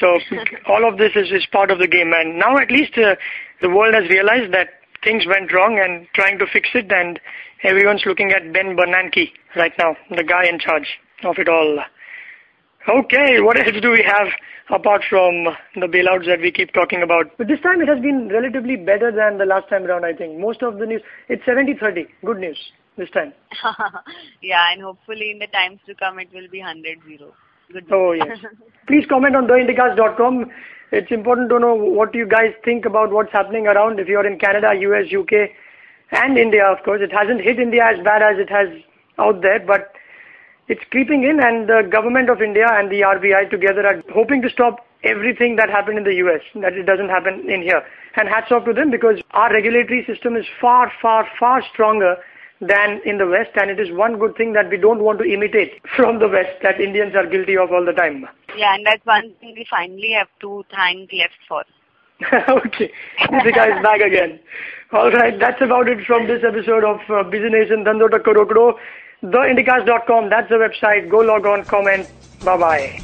So 0.00 0.18
all 0.66 0.88
of 0.88 0.98
this 0.98 1.12
is, 1.16 1.30
is 1.32 1.46
part 1.50 1.70
of 1.70 1.78
the 1.78 1.88
game, 1.88 2.12
and 2.14 2.38
now 2.38 2.56
at 2.58 2.70
least 2.70 2.96
uh, 2.98 3.16
the 3.60 3.70
world 3.70 3.94
has 3.94 4.08
realized 4.08 4.52
that 4.52 4.68
things 5.02 5.24
went 5.26 5.52
wrong 5.52 5.80
and 5.82 6.06
trying 6.14 6.38
to 6.38 6.46
fix 6.46 6.68
it, 6.74 6.90
and 6.92 7.18
everyone's 7.62 8.02
looking 8.06 8.32
at 8.32 8.52
Ben 8.52 8.76
Bernanke 8.76 9.32
right 9.56 9.72
now, 9.78 9.96
the 10.14 10.24
guy 10.24 10.46
in 10.46 10.58
charge 10.58 10.98
of 11.24 11.38
it 11.38 11.48
all. 11.48 11.78
Okay, 12.88 13.40
what 13.40 13.58
else 13.58 13.76
do 13.82 13.90
we 13.90 14.04
have 14.06 14.28
apart 14.70 15.02
from 15.08 15.44
the 15.74 15.86
bailouts 15.86 16.26
that 16.26 16.40
we 16.40 16.50
keep 16.50 16.72
talking 16.72 17.02
about? 17.02 17.36
But 17.36 17.48
this 17.48 17.60
time 17.60 17.82
it 17.82 17.88
has 17.88 18.00
been 18.00 18.28
relatively 18.28 18.76
better 18.76 19.10
than 19.10 19.38
the 19.38 19.44
last 19.44 19.68
time 19.68 19.84
around, 19.84 20.04
I 20.04 20.12
think. 20.12 20.38
Most 20.38 20.62
of 20.62 20.78
the 20.78 20.86
news, 20.86 21.02
it's 21.28 21.42
70-30. 21.44 22.06
Good 22.24 22.38
news 22.38 22.58
this 22.96 23.10
time. 23.10 23.32
yeah, 24.42 24.72
and 24.72 24.82
hopefully 24.82 25.30
in 25.30 25.38
the 25.38 25.46
times 25.48 25.80
to 25.86 25.94
come 25.94 26.18
it 26.18 26.28
will 26.32 26.48
be 26.50 26.60
100 26.60 26.98
0. 27.06 27.18
Good 27.18 27.32
Oh, 27.90 28.12
yes. 28.12 28.38
Please 28.86 29.04
comment 29.08 29.36
on 29.36 29.46
theindicast.com. 29.46 30.50
It's 30.90 31.10
important 31.10 31.50
to 31.50 31.58
know 31.58 31.74
what 31.74 32.14
you 32.14 32.26
guys 32.26 32.54
think 32.64 32.86
about 32.86 33.12
what's 33.12 33.32
happening 33.32 33.66
around. 33.66 34.00
If 34.00 34.08
you're 34.08 34.26
in 34.26 34.38
Canada, 34.38 34.72
US, 34.74 35.12
UK, 35.12 35.50
and 36.12 36.38
India, 36.38 36.64
of 36.64 36.82
course. 36.84 37.00
It 37.02 37.12
hasn't 37.12 37.42
hit 37.42 37.58
India 37.58 37.84
as 37.84 38.02
bad 38.02 38.22
as 38.22 38.38
it 38.38 38.48
has 38.48 38.68
out 39.18 39.42
there, 39.42 39.60
but 39.60 39.92
it's 40.68 40.80
creeping 40.90 41.24
in, 41.24 41.40
and 41.40 41.68
the 41.68 41.86
government 41.90 42.30
of 42.30 42.40
India 42.40 42.66
and 42.70 42.90
the 42.90 43.00
RBI 43.00 43.50
together 43.50 43.86
are 43.86 44.02
hoping 44.14 44.40
to 44.42 44.48
stop 44.48 44.86
everything 45.04 45.56
that 45.56 45.68
happened 45.68 45.98
in 45.98 46.04
the 46.04 46.14
US, 46.24 46.40
that 46.56 46.72
it 46.72 46.84
doesn't 46.84 47.08
happen 47.08 47.48
in 47.48 47.62
here. 47.62 47.82
And 48.16 48.28
hats 48.28 48.50
off 48.50 48.64
to 48.64 48.72
them 48.72 48.90
because 48.90 49.20
our 49.32 49.52
regulatory 49.52 50.04
system 50.06 50.36
is 50.36 50.46
far, 50.60 50.90
far, 51.00 51.28
far 51.38 51.62
stronger 51.72 52.16
than 52.60 53.00
in 53.04 53.18
the 53.18 53.26
West, 53.26 53.50
and 53.54 53.70
it 53.70 53.78
is 53.78 53.90
one 53.92 54.18
good 54.18 54.36
thing 54.36 54.52
that 54.54 54.68
we 54.70 54.76
don't 54.76 55.02
want 55.02 55.18
to 55.20 55.24
imitate 55.24 55.80
from 55.96 56.18
the 56.18 56.28
West 56.28 56.62
that 56.62 56.80
Indians 56.80 57.14
are 57.14 57.26
guilty 57.26 57.56
of 57.56 57.70
all 57.70 57.84
the 57.84 57.92
time. 57.92 58.26
Yeah, 58.56 58.74
and 58.74 58.84
that's 58.84 59.04
one 59.06 59.32
thing 59.40 59.54
we 59.56 59.66
finally 59.70 60.12
have 60.18 60.28
to 60.40 60.64
thank 60.74 61.12
left 61.12 61.38
for. 61.48 61.64
okay, 62.48 62.90
Deepika 63.20 63.76
is 63.76 63.82
back 63.82 64.00
again. 64.00 64.40
All 64.92 65.10
right, 65.10 65.38
that's 65.38 65.60
about 65.60 65.88
it 65.88 66.04
from 66.04 66.26
this 66.26 66.42
episode 66.42 66.82
of 66.82 66.98
uh, 67.08 67.22
Business 67.22 67.70
in 67.70 67.84
Dhandho 67.84 68.08
Takko 68.08 68.34
Rokdo. 68.34 68.74
TheIndicast.com, 69.22 70.30
that's 70.30 70.48
the 70.48 70.56
website. 70.56 71.08
Go 71.08 71.18
log 71.18 71.46
on, 71.46 71.64
comment. 71.64 72.08
Bye 72.44 72.56
bye. 72.56 73.00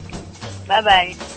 Bye 0.66 0.82
bye. 0.82 1.34